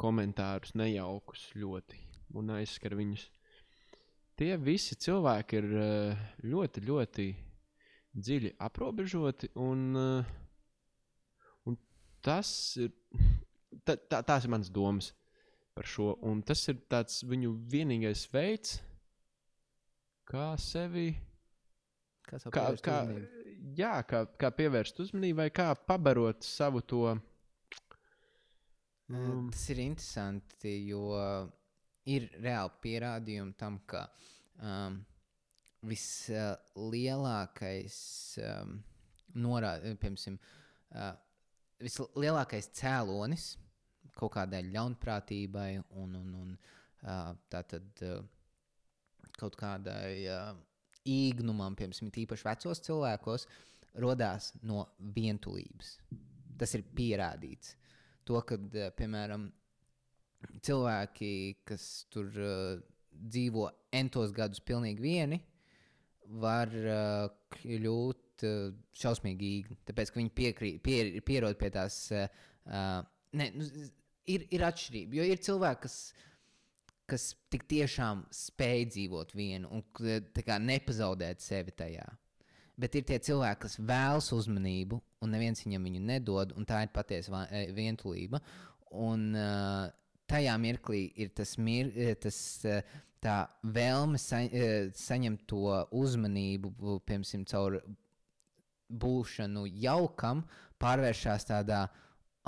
[0.00, 3.26] komentārus nejaukus ļoti un aizskar viņus.
[4.40, 7.26] Tie visi cilvēki ir uh, ļoti, ļoti
[8.16, 10.30] dziļi aprobežoti, un, uh,
[11.68, 11.78] un
[12.24, 12.50] tas
[12.80, 12.94] ir.
[13.86, 15.12] Tā, tā, tās ir manas domas
[15.76, 16.14] par šo.
[16.26, 18.80] Un tas ir tāds viņu vienīgais veids,
[20.28, 21.12] kā sevi.
[22.26, 22.96] Kā, Kā, kā,
[23.74, 27.08] jā, kā, kā pievērst uzmanību, vai kā pabarot savu to.
[27.10, 27.22] Eh,
[29.10, 31.10] Um, Tas ir interesanti, jo
[32.08, 34.00] ir reāli pierādījumi tam, ka
[34.62, 34.94] um,
[35.86, 37.96] vislielākais
[38.44, 38.68] um,
[39.40, 40.38] norāda, piemēram,
[40.94, 41.14] uh,
[41.80, 43.44] vislielākais cēlonis
[44.16, 45.70] kaut kādai ļaunprātībai
[46.00, 48.20] un, un, un uh, tātad uh,
[49.40, 50.54] kaut kādai uh,
[51.08, 53.46] īgnumam, piemēram, tīpaši vecos cilvēkos,
[54.00, 54.84] radās no
[55.16, 55.96] vientulības.
[56.60, 57.74] Tas ir pierādīts.
[58.28, 59.48] To, ka, eh, piemēram,
[60.64, 61.32] cilvēki,
[61.68, 62.80] kas tur uh,
[63.10, 65.40] dzīvo entos gadus pilnīgi vieni,
[66.40, 69.78] var uh, kļūt uh, šausmīgi īgni.
[69.88, 72.02] Tāpēc, ka viņi piekrī, pier, pierod pie tās.
[72.14, 73.02] Uh,
[73.36, 73.68] ne, nu,
[74.30, 75.20] ir, ir atšķirība.
[75.20, 75.98] Jo ir cilvēki, kas,
[77.10, 82.06] kas tik tiešām spēj dzīvot vienu un kā nepazaudēt sevi tajā.
[82.80, 86.92] Bet ir tie cilvēki, kas vēlas uzmanību, un neviens viņam viņu nedod, un tā ir
[86.94, 87.42] patiesa
[87.76, 88.40] vientulība.
[88.96, 89.90] Un uh,
[90.30, 92.80] tajā mirklī ir tas, mir, eh, tas uh,
[93.22, 93.38] tā
[93.76, 95.64] vēlme sa, uh, saņemt to
[96.02, 97.80] uzmanību, bu- piemēram, caur
[98.90, 100.44] būšanu jaukam,
[100.80, 101.84] pārvēršas tādā,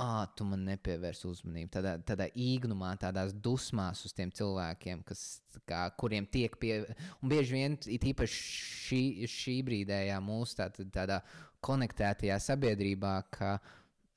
[0.01, 5.85] ah, tu man nepievērsi uzmanību, tādā, tādā īgnumā, tādās dusmās uz tiem cilvēkiem, kas, kā,
[5.99, 6.81] kuriem tiek pie.
[7.21, 8.41] Un bieži vien, it īpaši
[8.87, 11.21] šī, šī brīdējā mūsu tā, tādā
[11.63, 13.55] konektētajā sabiedrībā, ka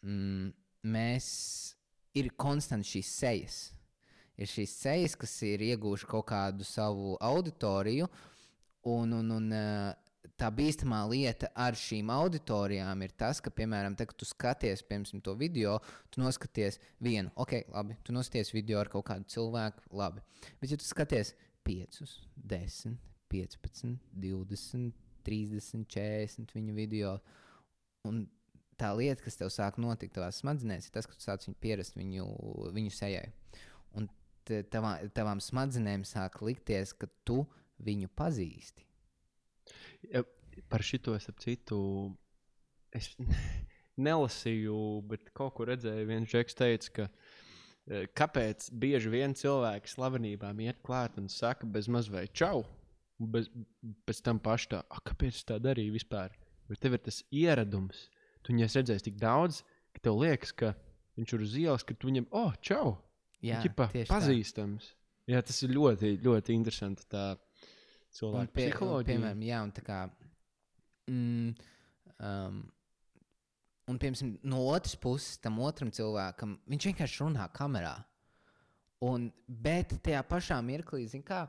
[0.02, 0.50] mm,
[0.96, 1.75] mēs
[2.16, 3.58] ir konstanti šīs sejas.
[4.36, 8.08] Ir šīs sejas, kas ir iegūšas kaut kādu savu auditoriju,
[8.92, 9.94] un, un, un eh,
[10.36, 15.22] tā bīstamā lieta ar šīm auditorijām ir tas, ka, piemēram, te, kad tu skaties piemēram,
[15.24, 15.78] to video,
[16.12, 20.24] tu noskaties vienu, ok, labi, tu noskaties video ar kaut kādu cilvēku, labi.
[20.60, 21.32] Bet, ja tu skaties
[21.66, 22.02] 5,
[22.52, 23.00] 10,
[23.32, 23.96] 15,
[24.26, 24.92] 20,
[25.26, 27.16] 30, 40 viņa video,
[28.06, 28.26] un
[28.80, 31.96] tā lieta, kas tev sāk notikt tavā smadzenēs, ir tas, ka tu sāc viņu pierast
[31.98, 32.26] viņu,
[32.76, 33.26] viņu sejai.
[33.96, 34.08] Un
[34.46, 37.42] tavā, tavām smadzenēm sāk likties, ka tu
[37.82, 38.84] viņu pazīsti.
[40.12, 40.22] Ja,
[40.70, 41.78] par šito ap citu
[42.94, 43.10] es
[44.06, 44.78] nelasīju,
[45.10, 50.82] bet kaut kur redzēju, viens žeks teica, ka eh, kāpēc bieži vien cilvēki slavenībām iet
[50.86, 52.64] klāt un saka bez maz vai čau,
[53.18, 53.48] bez,
[54.08, 56.36] pēc tam paši tā, "Ah, kāpēc es tā darīju vispār?
[56.68, 58.08] Bet tev ir tas ieradums,
[58.46, 59.64] tu viņu esi redzējis tik daudz,
[59.96, 60.72] ka tev liekas, ka
[61.18, 62.94] viņš ir uz ielas, ka tu viņam, oh, čau!
[63.44, 64.14] Jā, Ķipa, tieši tā.
[64.14, 64.86] pazīstams.
[65.26, 67.04] Jā, tas ir ļoti, ļoti interesanti.
[67.10, 67.34] Tā
[68.16, 69.10] cilvēka pie- psiholoģija.
[69.10, 69.98] Piemēram, jā, un tā kā.
[71.10, 71.50] Mm,
[72.16, 72.60] um,
[73.90, 77.96] un, piemēram, no otras puses, tam otram cilvēkam, viņš vienkārši runā kamerā.
[79.06, 81.44] Un, bet tajā pašā mirklī, zin kā,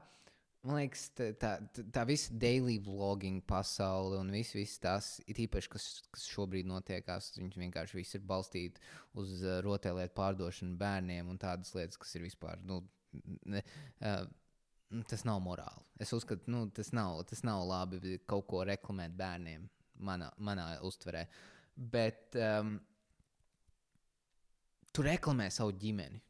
[0.68, 1.51] man liekas, tā, tā,
[1.95, 7.32] tā- visa daily vlogging pasaule un viss, viss tas, ir īpaši, kas, kas šobrīd notiekās,
[7.39, 8.84] viņš vienkārši viss ir balstīts
[9.18, 12.59] uz uh, rotaļlietu pārdošanu bērniem un tādas lietas, kas ir vispār.
[12.68, 12.82] Nu,
[13.45, 13.63] ne,
[14.03, 14.28] uh,
[14.89, 15.82] Nu, Tas nav morāli.
[15.99, 19.65] Es uzskatu, ka tas, nav- tas nav labi kaut ko reklamēt bērniem,
[19.99, 21.26] manā, manā uztverē.
[21.76, 22.78] Bet um,
[24.95, 26.22] tu reklamē savu ģimeni.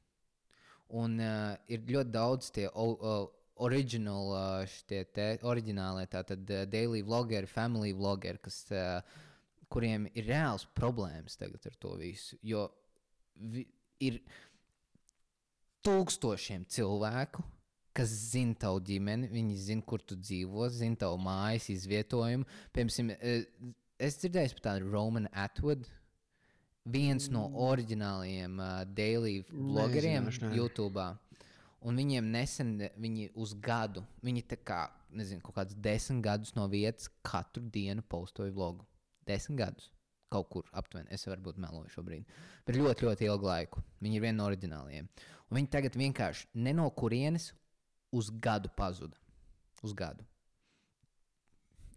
[0.97, 2.87] Un uh, ir ļoti daudz tie o,
[3.63, 9.01] original, uh, šitie te oriģinālie, tātad uh, daily vloggeri, family vloggeri, kas, uh,
[9.71, 12.37] kuriem ir reāls problēmas tagad ar to visu.
[12.45, 12.67] Jo
[13.35, 13.65] vi,
[14.03, 14.21] ir
[15.87, 17.43] tūkstošiem cilvēku,
[17.97, 22.45] kas zina tavu ģimeni, viņi zina, kur tu dzīvo, zina tavu mājas izvietojumu.
[22.75, 23.13] Piemēram,
[23.97, 25.87] es dzirdēju par tādu Romanu Atwood.
[26.87, 30.51] Viens no oriģinālajiem uh, daily vlogeriem Nezināšu, nē.
[31.85, 34.79] Un viņiem nesen, viņi uz gadu, viņi tā kā,
[35.13, 38.87] nezinu, kaut kādus desmit gadus no vietas katru dienu postoja vlogu.
[39.27, 39.91] Desmit gadus.
[40.33, 41.07] Kaut kur aptuveni.
[41.13, 42.25] Es varbūt meloju šobrīd.
[42.67, 43.83] Bet ļoti, ļoti ilgu laiku.
[44.03, 45.07] Viņi ir vieni no oriģinālajiem.
[45.47, 47.51] Un viņi tagad vienkārši no kurienes
[48.11, 49.15] uz gadu pazuda.
[49.85, 50.25] Uz gadu.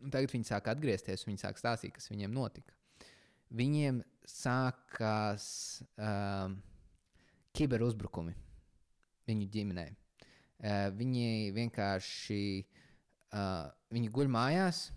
[0.04, 2.76] Un tagad viņi sāk atgriezties, viņi sāk stāstīt, kas viņiem notika.
[3.56, 5.48] Viņiem sākās
[5.98, 6.60] um,
[7.56, 8.36] kiberuzbrukumi
[9.30, 9.88] viņu ģimenē.
[10.60, 12.42] Uh, viņi vienkārši
[13.32, 14.88] uh, viņi guļ mājās,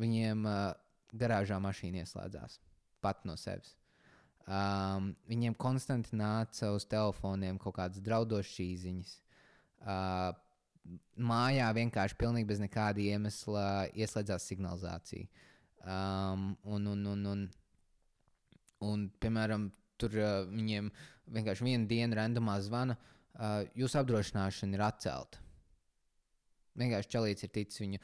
[0.00, 0.70] viņiem uh,
[1.16, 2.60] garāžā mašīna ieslēdzās
[3.04, 3.74] pat no sevis.
[4.46, 9.14] Um, viņiem konstanti nāca uz telefoniem kaut kādas draudošas īsiņas.
[9.86, 10.30] Uh,
[11.18, 15.26] mājā vienkārši pilnīgi bez nekāda iemesla ieslēdzās signalizācija.
[15.86, 17.42] Um, un, un, un, un,
[18.86, 19.68] un, piemēram,
[19.98, 20.90] tur uh, viņiem
[21.34, 23.15] vienkārši vienu dienu randomā zvana, uh,
[23.76, 25.42] jūsu apdrošināšana ir atcelta.
[26.76, 28.00] Vienkārši čelīts ir ticis viņu.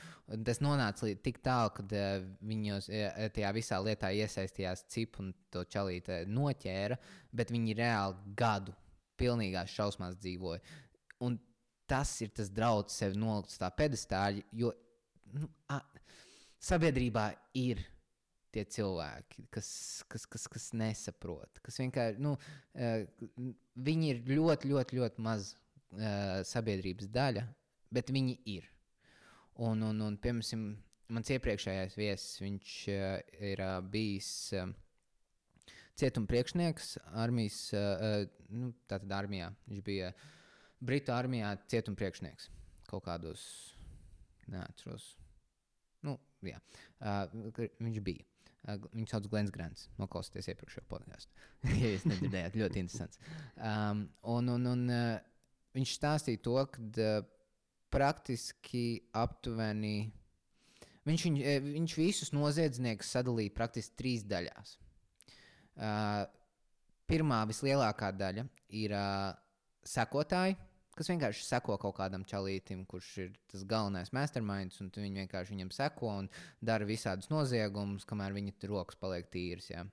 [0.46, 5.32] Tas nonāca līdz tik tālu, ka uh, viņos uh, tajā visā lietā iesaistījās cip un
[5.52, 6.96] to čelīti noķēra,
[7.36, 8.72] bet viņi reāli gadu
[9.20, 10.62] pilnīgās šausmās dzīvoja.
[11.26, 11.36] Un
[11.88, 14.72] tas ir tas draudz sevi nolikt uz tā pedestāļa, jo
[15.36, 15.82] nu, a,
[16.62, 17.28] sabiedrībā
[17.60, 17.82] ir
[18.52, 19.68] tie cilvēki, kas,
[20.12, 22.34] kas, kas, kas nesaprot, kas vienkārši, nu,
[22.74, 23.06] eh,
[23.74, 27.46] viņi ir ļoti, ļoti, ļoti maz uh, sabiedrības daļa,
[27.92, 28.68] bet viņi ir.
[29.62, 30.66] Un, un, un piemēram,
[31.12, 33.08] mans iepriekšējais viesis, viņš uh,
[33.50, 34.30] ir bijis
[36.00, 37.58] cietuma priekšnieks armijas,
[38.52, 39.50] nu, tātad armijā.
[39.68, 40.12] Viņš bija
[40.82, 42.48] Britu armijā cietuma priekšnieks
[42.88, 43.42] kaut kādos,
[44.52, 45.12] neatceros,
[46.02, 46.58] Nu, jā,
[46.98, 48.26] uh, viņš bija.
[48.62, 49.88] Viņu sauc Glens Grants.
[49.98, 51.32] Noklausieties iepriekšējo podkāstu.
[51.82, 53.18] ja jūs nedzirdējāt, ļoti interesants.
[53.56, 55.16] Um, un un, un uh,
[55.74, 57.24] viņš stāstīja to, ka uh,
[57.92, 60.12] praktiski aptuveni.
[61.08, 64.76] Viņš, viņ, viņš visus noziedzniekus sadalīja praktiski trīs daļās.
[65.72, 66.22] Uh,
[67.10, 68.46] pirmā, vislielākā daļa
[68.78, 69.32] ir uh,
[69.82, 70.54] sekotāji,
[70.96, 75.72] kas vienkārši seko kaut kādam čalītam, kurš ir tas galvenais masterminds, un viņi vienkārši viņam
[75.74, 76.30] seko un
[76.60, 79.70] dara visādus noziegumus, kamēr viņa rokas paliek tīras.
[79.72, 79.86] Jā.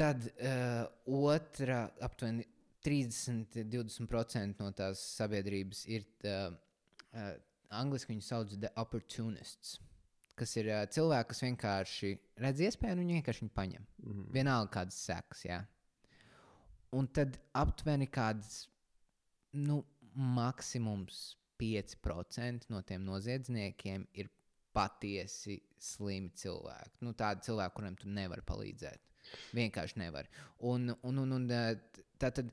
[0.00, 2.46] Tad uh, otra, aptuveni
[2.86, 6.54] 30-20% no tās sabiedrības ir uh,
[7.12, 7.32] uh,
[7.76, 9.76] angļuiski viņi sauc par opportunists.
[10.38, 13.84] Kas ir uh, cilvēki, kas vienkārši redz iespēju, un viņi vienkārši viņu paņem.
[13.84, 14.32] Mm -hmm.
[14.38, 15.44] Vienalga, kādas sekas.
[15.44, 15.60] Jā.
[16.96, 18.64] Un tad aptuveni kādas,
[19.52, 19.80] nu,
[20.14, 24.30] maksimums 5% no tiem noziedzniekiem ir
[24.74, 27.00] patiesi slimi cilvēki.
[27.04, 29.06] Nu, tādi cilvēki, kuriem tu nevari palīdzēt.
[29.54, 30.28] Vienkārši nevar.
[30.66, 32.52] Un, un, un, un tā tad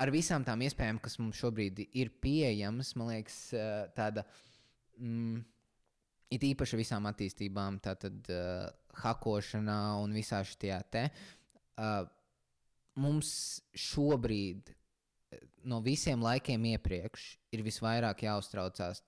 [0.00, 3.40] ar visām tām iespējām, kas mums šobrīd ir pieejamas, man liekas,
[3.96, 4.26] tāda.
[4.98, 5.42] Mm,
[6.32, 8.64] It īpaši visām attīstībām, tātad uh,
[9.04, 11.02] hakošanā un visā šajā te.
[11.78, 12.08] Uh,
[12.98, 13.28] mums
[13.78, 14.72] šobrīd,
[15.68, 19.02] no visiem laikiem iepriekš, ir visvairāk jāuztraucās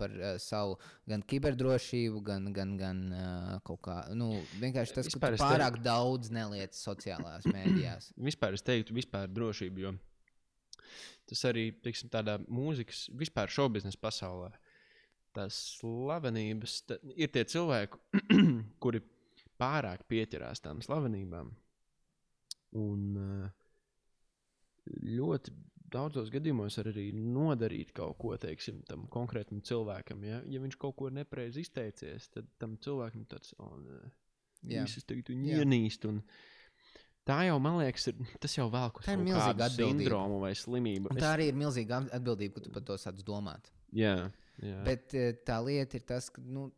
[0.00, 3.98] par uh, savu gan kiberdrošību, gan, gan, gan uh, kaut kā.
[4.16, 4.32] Nu,
[4.62, 8.12] vienkārši tas, ka tu teiktu- pārāk daudz neliec sociālās mēdījās.
[8.30, 9.94] Vispār es teiktu, vispār drošību, jo
[11.30, 14.50] tas arī teiksim, tādā mūzikas, vispār šobiznesa pasaulē.
[15.36, 18.00] Tās slavenības, ta, ir tie cilvēki,
[18.82, 19.02] kuri
[19.60, 21.52] pārāk pieķerās tām slavenībām.
[22.80, 23.52] Un eh,
[25.20, 25.54] ļoti
[25.92, 30.22] daudzos gadījumos var arī nodarīt kaut ko teiksim, tam konkrētam cilvēkam.
[30.28, 33.54] Ja, ja viņš kaut ko nepareizi izteicies, tad tam cilvēkam tāds
[34.62, 35.60] visas tagad viņu Jā.
[35.64, 36.04] ienīst.
[36.10, 36.22] Un
[37.26, 41.10] tā jau, man liekas, ir, tas jau vēl kaut kādu milzīga sindromu vai slimību.
[41.14, 43.70] Un tā arī ir milzīga at- atbildība, ka tu par to sāc domāt.
[43.92, 44.30] Jā,
[44.62, 44.82] jā.
[44.86, 46.68] Bet eh, tā lieta ir tas, ka nu,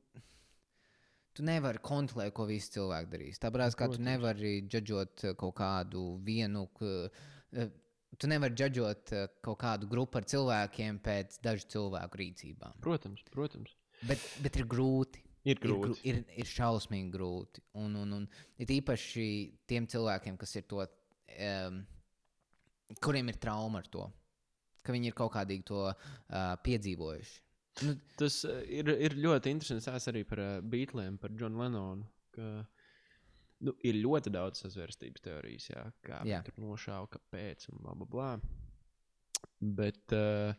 [1.35, 3.39] tu nevari kontrolēt, ko visi cilvēki darīs.
[3.41, 6.67] Tāpēc kā tu nevari džudžot eh, kaut kādu vienu.
[6.79, 7.09] k-
[7.53, 7.71] eh,
[8.21, 12.75] Tu nevari džudžot eh, kaut kādu grupu ar cilvēkiem pēc dažu cilvēku rīcībām.
[12.85, 13.73] Protams, protams.
[14.07, 15.23] Bet, bet ir grūti.
[15.43, 16.03] Ir Ir, grūti.
[16.07, 17.63] ir, ir šausmīgi grūti.
[17.81, 18.27] Un, un, un
[18.63, 19.25] ir īpaši
[19.67, 20.85] tiem cilvēkiem, kas ir to,
[21.35, 21.81] um,
[23.03, 24.05] kuriem ir trauma ar to,
[24.87, 25.97] ka viņi ir kaut kādīgi to uh,
[26.63, 27.41] piedzīvojuši.
[27.89, 32.07] Nu, Tas eh, ir, ir ļoti interesants stāsts arī par uh, Beatliem, par Džonu Lenonu.
[32.37, 32.53] Ka,
[33.67, 36.43] nu, ir ļoti daudz sazvērstības teorijas, jā, kā Jā.
[36.47, 38.31] tur nošāva, kāpēc un bla, bla, bla.
[39.63, 40.55] Bet uh,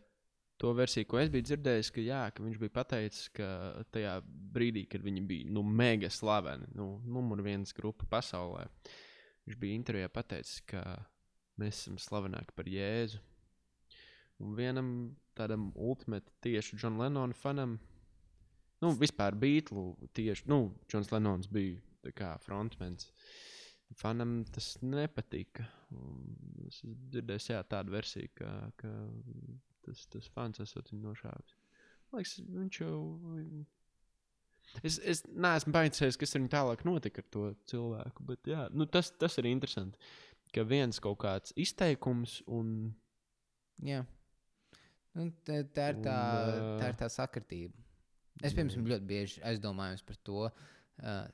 [0.61, 3.47] to versiju, ko es biju dzirdējis, ka, jā, ka viņš bija pateicis, ka
[3.93, 8.67] tajā brīdī, kad viņi bija nu, mega slaveni, nu, numur viens grupa pasaulē,
[9.47, 10.83] viņš bija intervijā pateicis, ka
[11.59, 13.19] mēs esam slavenāki par Jēzu.
[14.43, 14.87] Un vienam
[15.37, 17.77] tādam ultimate tieši Džona Lenona fanam,
[18.83, 21.79] nu, vispār Beatlu tieši, nu, Džons Lenons bija
[22.11, 23.11] kā frontmens.
[23.95, 25.67] Fanam tas nepatika.
[25.93, 26.33] Un
[26.73, 28.49] Es esmu dzirdējis jā, tādu versiju, ka,
[28.79, 28.91] ka
[29.85, 31.55] tas, tas fans esot viņu nošāvis.
[32.13, 32.97] Liekas, viņš jau.
[34.85, 38.25] Es, es neesmu baidījies, kas ar viņu tālāk notika ar to cilvēku.
[38.31, 40.01] Bet jā, nu, tas, tas ir interesanti.
[40.53, 42.93] Ka viens kaut kāds izteikums un
[43.83, 44.03] jā.
[45.17, 47.77] Nu, tā, tā, ir tā, Un, tā ir tā sakritība.
[48.43, 50.47] Es pirms tam ļoti bieži aizdomājos par to.
[51.01, 51.25] Uh,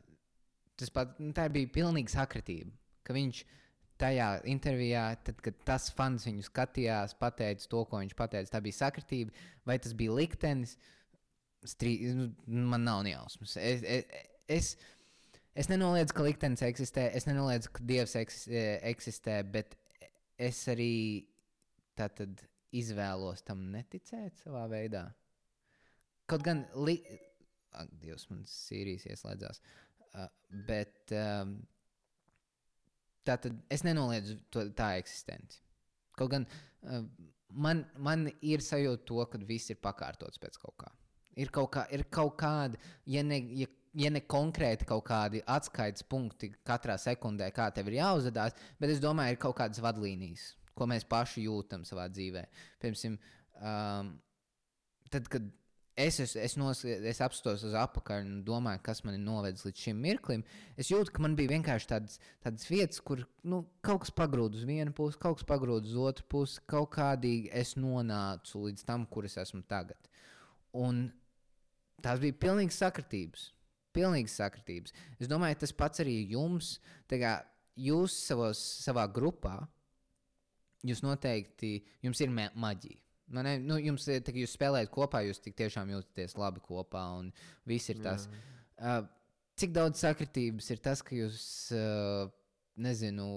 [0.79, 2.71] tas pat, nu, tā bija pilnīga sakritība.
[3.07, 3.41] Ka viņš
[3.99, 8.79] tajā intervijā, tad, kad tas fans viņu skatījās, pateica to, ko viņš pateica, tā bija
[8.79, 9.35] sakritība,
[9.67, 10.77] vai tas bija liktenis.
[11.67, 13.57] Strī, nu, man nav ne jausmas.
[13.59, 14.69] Es, es, es,
[15.59, 19.75] es nenoliedzu, ka liktenis eksistē, es nenoliedzu, ka dievs eh, eksistē, bet
[20.39, 20.93] es arī
[21.99, 22.39] tātad
[22.71, 25.09] izvēlos tam neticēt savā veidā.
[26.29, 27.01] Kaut gan, li...
[27.79, 29.59] Ak, Dievs, man Sīrijas ieslēdzās.
[29.59, 29.88] Uh,
[30.69, 31.57] bet um,
[33.27, 35.61] tā tad es nenoliedzu to, tā eksistenci.
[36.17, 37.03] Kaut gan uh,
[37.49, 40.91] man, man ir sajūta to, ka viss ir pakārtots pēc kaut kā.
[41.39, 43.67] Ir kaut, kā, ir kaut kāda, ja ne, ja,
[44.01, 49.03] ja ne konkrēti kaut kādi atskaites punkti katrā sekundē, kā tev ir jāuzvedās, bet es
[49.03, 52.43] domāju, ir kaut kādas vadlīnijas, ko mēs paši jūtam savā dzīvē.
[52.81, 53.15] Piemēram,
[53.61, 54.11] um,
[55.13, 55.47] tad, kad
[55.99, 59.83] es, es, es, nos, es apstos uz apakšu un domāju, kas man ir novedis līdz
[59.83, 60.43] šim mirklim,
[60.79, 64.65] es jūtu, ka man bija vienkārši tādas, tādas vietas, kur nu, kaut kas pagrūda uz
[64.69, 69.27] vienu pusi, kaut kas pagrūda uz otru pusi, kaut kādīgi es nonācu līdz tam, kur
[69.27, 70.09] es esmu tagad.
[70.79, 71.07] Un
[72.03, 73.49] tās bija pilnīgi sakritības.
[73.95, 74.93] Pilnīgi sakritības.
[75.19, 76.77] Es domāju, tas pats arī jums.
[77.09, 77.39] Kā
[77.79, 79.57] jūs savos, savā grupā,
[80.85, 83.01] jūs noteikti, jums ir ma- maģija.
[83.29, 87.03] Nu, ne, nu, jums, ir, tā, jūs spēlējat kopā, jūs tik tiešām jūtaties labi kopā,
[87.19, 87.29] un
[87.69, 88.25] viss ir tas.
[88.79, 89.03] Uh,
[89.59, 91.43] cik daudz sakritības ir tas, ka jūs,
[91.77, 92.31] uh,
[92.81, 93.27] nezinu,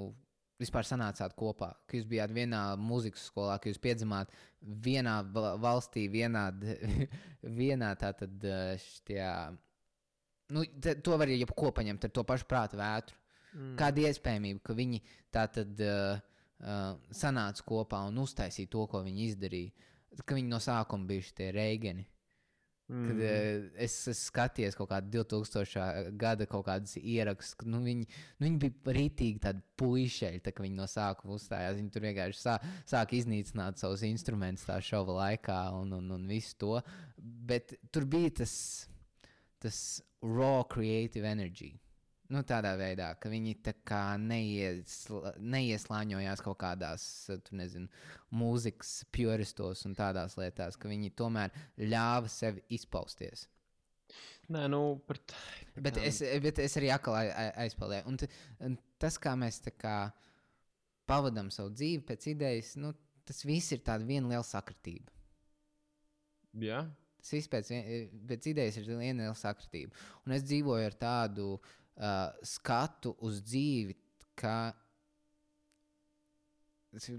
[0.62, 4.32] vispār sanācāt kopā, ka jūs bijāt vienā mūzikas skolā, ka jūs piedzimāt
[4.62, 6.48] vienā val- valstī, vienā,
[7.60, 8.48] vienā tātad
[8.86, 9.34] štajā.
[10.52, 10.64] Nu,
[11.04, 13.18] to var jau jebko paņemt ar to pašu prātu vētru.
[13.52, 13.72] Mm.
[13.76, 15.00] Kāda iespējamība, ka viņi
[15.32, 16.20] tā tad uh,
[16.62, 19.88] sanāca kopā un uztaisīja to, ko viņi izdarīja?
[20.26, 22.06] Ka viņi no sākuma bija šie reigeni.
[22.92, 23.04] Mm.
[23.08, 26.10] Kad uh, es, es skatījos kaut kādu 2000.
[26.20, 30.64] gada kaut kādus ierakstus, ka nu, viņi, nu, viņi bija rītīgi tādi puišeļi, tā, ka
[30.64, 31.78] viņi no sākuma uzstājās.
[31.78, 32.58] Viņi tur vienkārši sā,
[32.92, 36.74] sāka iznīcināt savus instrumentus tā šova laikā un, un, un visu to.
[37.16, 38.54] Bet tur bija tas,
[39.62, 39.78] tas
[40.20, 41.72] raw creative energy.
[42.32, 47.90] Nu, tādā veidā, ka viņi tā kā neiesla, neieslāņojās kaut kādās, tur nezinu,
[48.32, 51.52] mūzikas puristos un tādās lietās, ka viņi tomēr
[51.82, 53.44] ļāva sevi izpausties.
[54.52, 55.36] Nē, nu, par tā.
[55.84, 58.06] Bet es, bet es arī atkal ai- ai- aizpildīju.
[58.08, 58.30] Un, t-
[58.64, 59.96] un tas, kā mēs kā
[61.08, 62.94] pavadām savu dzīvi pēc idejas, nu,
[63.28, 65.12] tas viss ir tāda viena liela sakritība.
[66.64, 66.82] Jā,
[67.22, 67.68] Tas viss pēc,
[68.26, 69.94] pēc idejas ir viena liela sakritība.
[70.26, 71.68] Un es dzīvoju ar tādu uh,
[72.46, 73.96] skatu uz dzīvi,
[74.38, 74.72] ka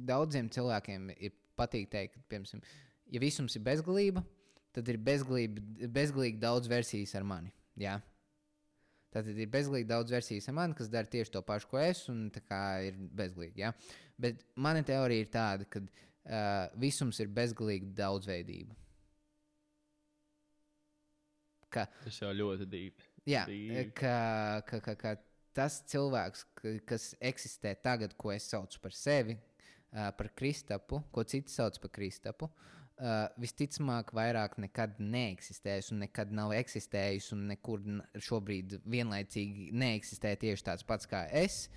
[0.06, 2.64] daudziem cilvēkiem ir patīk teikt, ka, piemēram,
[3.14, 4.24] ja visums ir bezgalība,
[4.74, 7.54] tad ir bezgalīgi, bezgalīgi daudz versijas ar mani.
[7.80, 8.00] Jā?
[9.14, 12.28] Tad ir bezgalīgi daudz versijas ar mani, kas dara tieši to pašu, ko es, un
[12.34, 13.62] tā kā ir bezgalīgi.
[13.62, 13.74] Ja?
[14.18, 18.78] Bet mana teorija ir tāda, ka uh, visums ir bezgalīgi daudzveidība.
[21.74, 23.12] Ka, tas jau ļoti dīvaini.
[23.30, 23.88] Jā, Dzīvi.
[23.96, 24.18] ka,
[24.68, 25.14] ka, ka, ka
[25.56, 31.24] tas cilvēks, ka, kas eksistē tagad, ko es saucu par sevi, uh, par Kristapu, ko
[31.24, 37.86] citi sauc par Kristapu, uh, visticamāk, vairāk nekad neeksistēs un nekad nav eksistējis un nekur
[38.28, 41.68] šobrīd vienlaicīgi neeksistē tieši tāds pats kā es.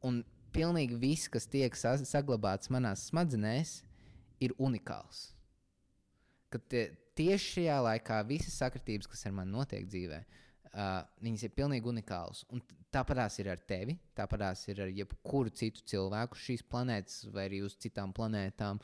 [0.00, 0.22] Un
[0.54, 3.82] pilnīgi viss, kas tiek sa saglabāts manās smadzenēs,
[4.40, 5.28] ir unikāls
[6.52, 10.20] ka tie, tieši šajā laikā visas sakritības, kas ar mani notiek dzīvē,
[10.72, 12.44] uh, viņas ir pilnīgi unikālas.
[12.54, 12.62] Un
[12.94, 17.76] tāpatās ir ar tevi, tāpatās ir ar jebkuru citu cilvēku šīs planētas vai arī uz
[17.80, 18.80] citām planētām.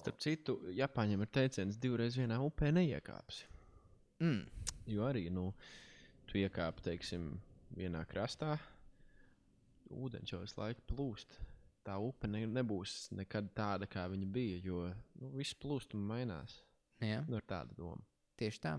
[0.00, 3.46] Starp citu, Japāņiem ir teiciens, divreiz vienā upē neiekāpsi.
[4.22, 4.44] Mm,
[4.86, 5.48] Jo arī, nu,
[6.28, 7.30] tu iekāpi, teiksim,
[7.74, 8.58] vienā krastā,
[9.94, 11.38] ūdens jau visu laiku plūst.
[11.84, 14.82] Tā upe ne, nebūs nekad tāda, kā viņa bija, jo
[15.20, 16.58] nu, viss plūst un mainās.
[17.04, 18.00] jā, Nu, ir tāda doma.
[18.40, 18.74] tieši tā.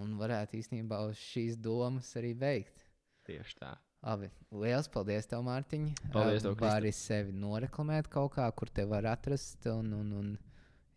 [0.00, 2.86] Un varētu īstenībā uz šīs domas arī beigt.
[3.28, 3.74] Tieši tā.
[4.02, 5.84] Labi, liels paldies, tev, Mārtiņ.
[6.14, 9.62] Paldies, Uh, tev, Vari sevi noreklamēt kaut kā, kur te var atrast.
[9.70, 10.32] Un, un, un,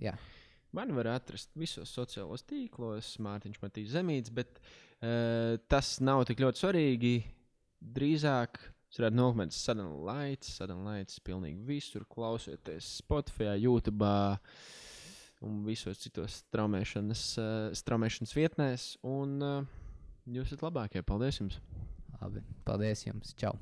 [0.01, 0.15] jā,
[0.75, 6.59] Man var atrast visos sociālos tīklos, Mārtiņš Matīs Zemīts, bet uh, tas nav tik ļoti
[6.59, 7.11] svarīgi.
[7.95, 14.03] Drīzāk es varētu nokomentēt Sudden Lights, Sudden Lights pilnīgi visur, klausieties Spotify, YouTube
[15.43, 18.87] un visos citos straumēšanas, uh, straumēšanas vietnēs.
[19.03, 19.59] Un uh,
[20.29, 21.03] jūs esat labākie.
[21.03, 21.59] Paldies jums!
[22.21, 22.41] labi.
[22.65, 23.33] Paldies jums.
[23.37, 23.57] Čau!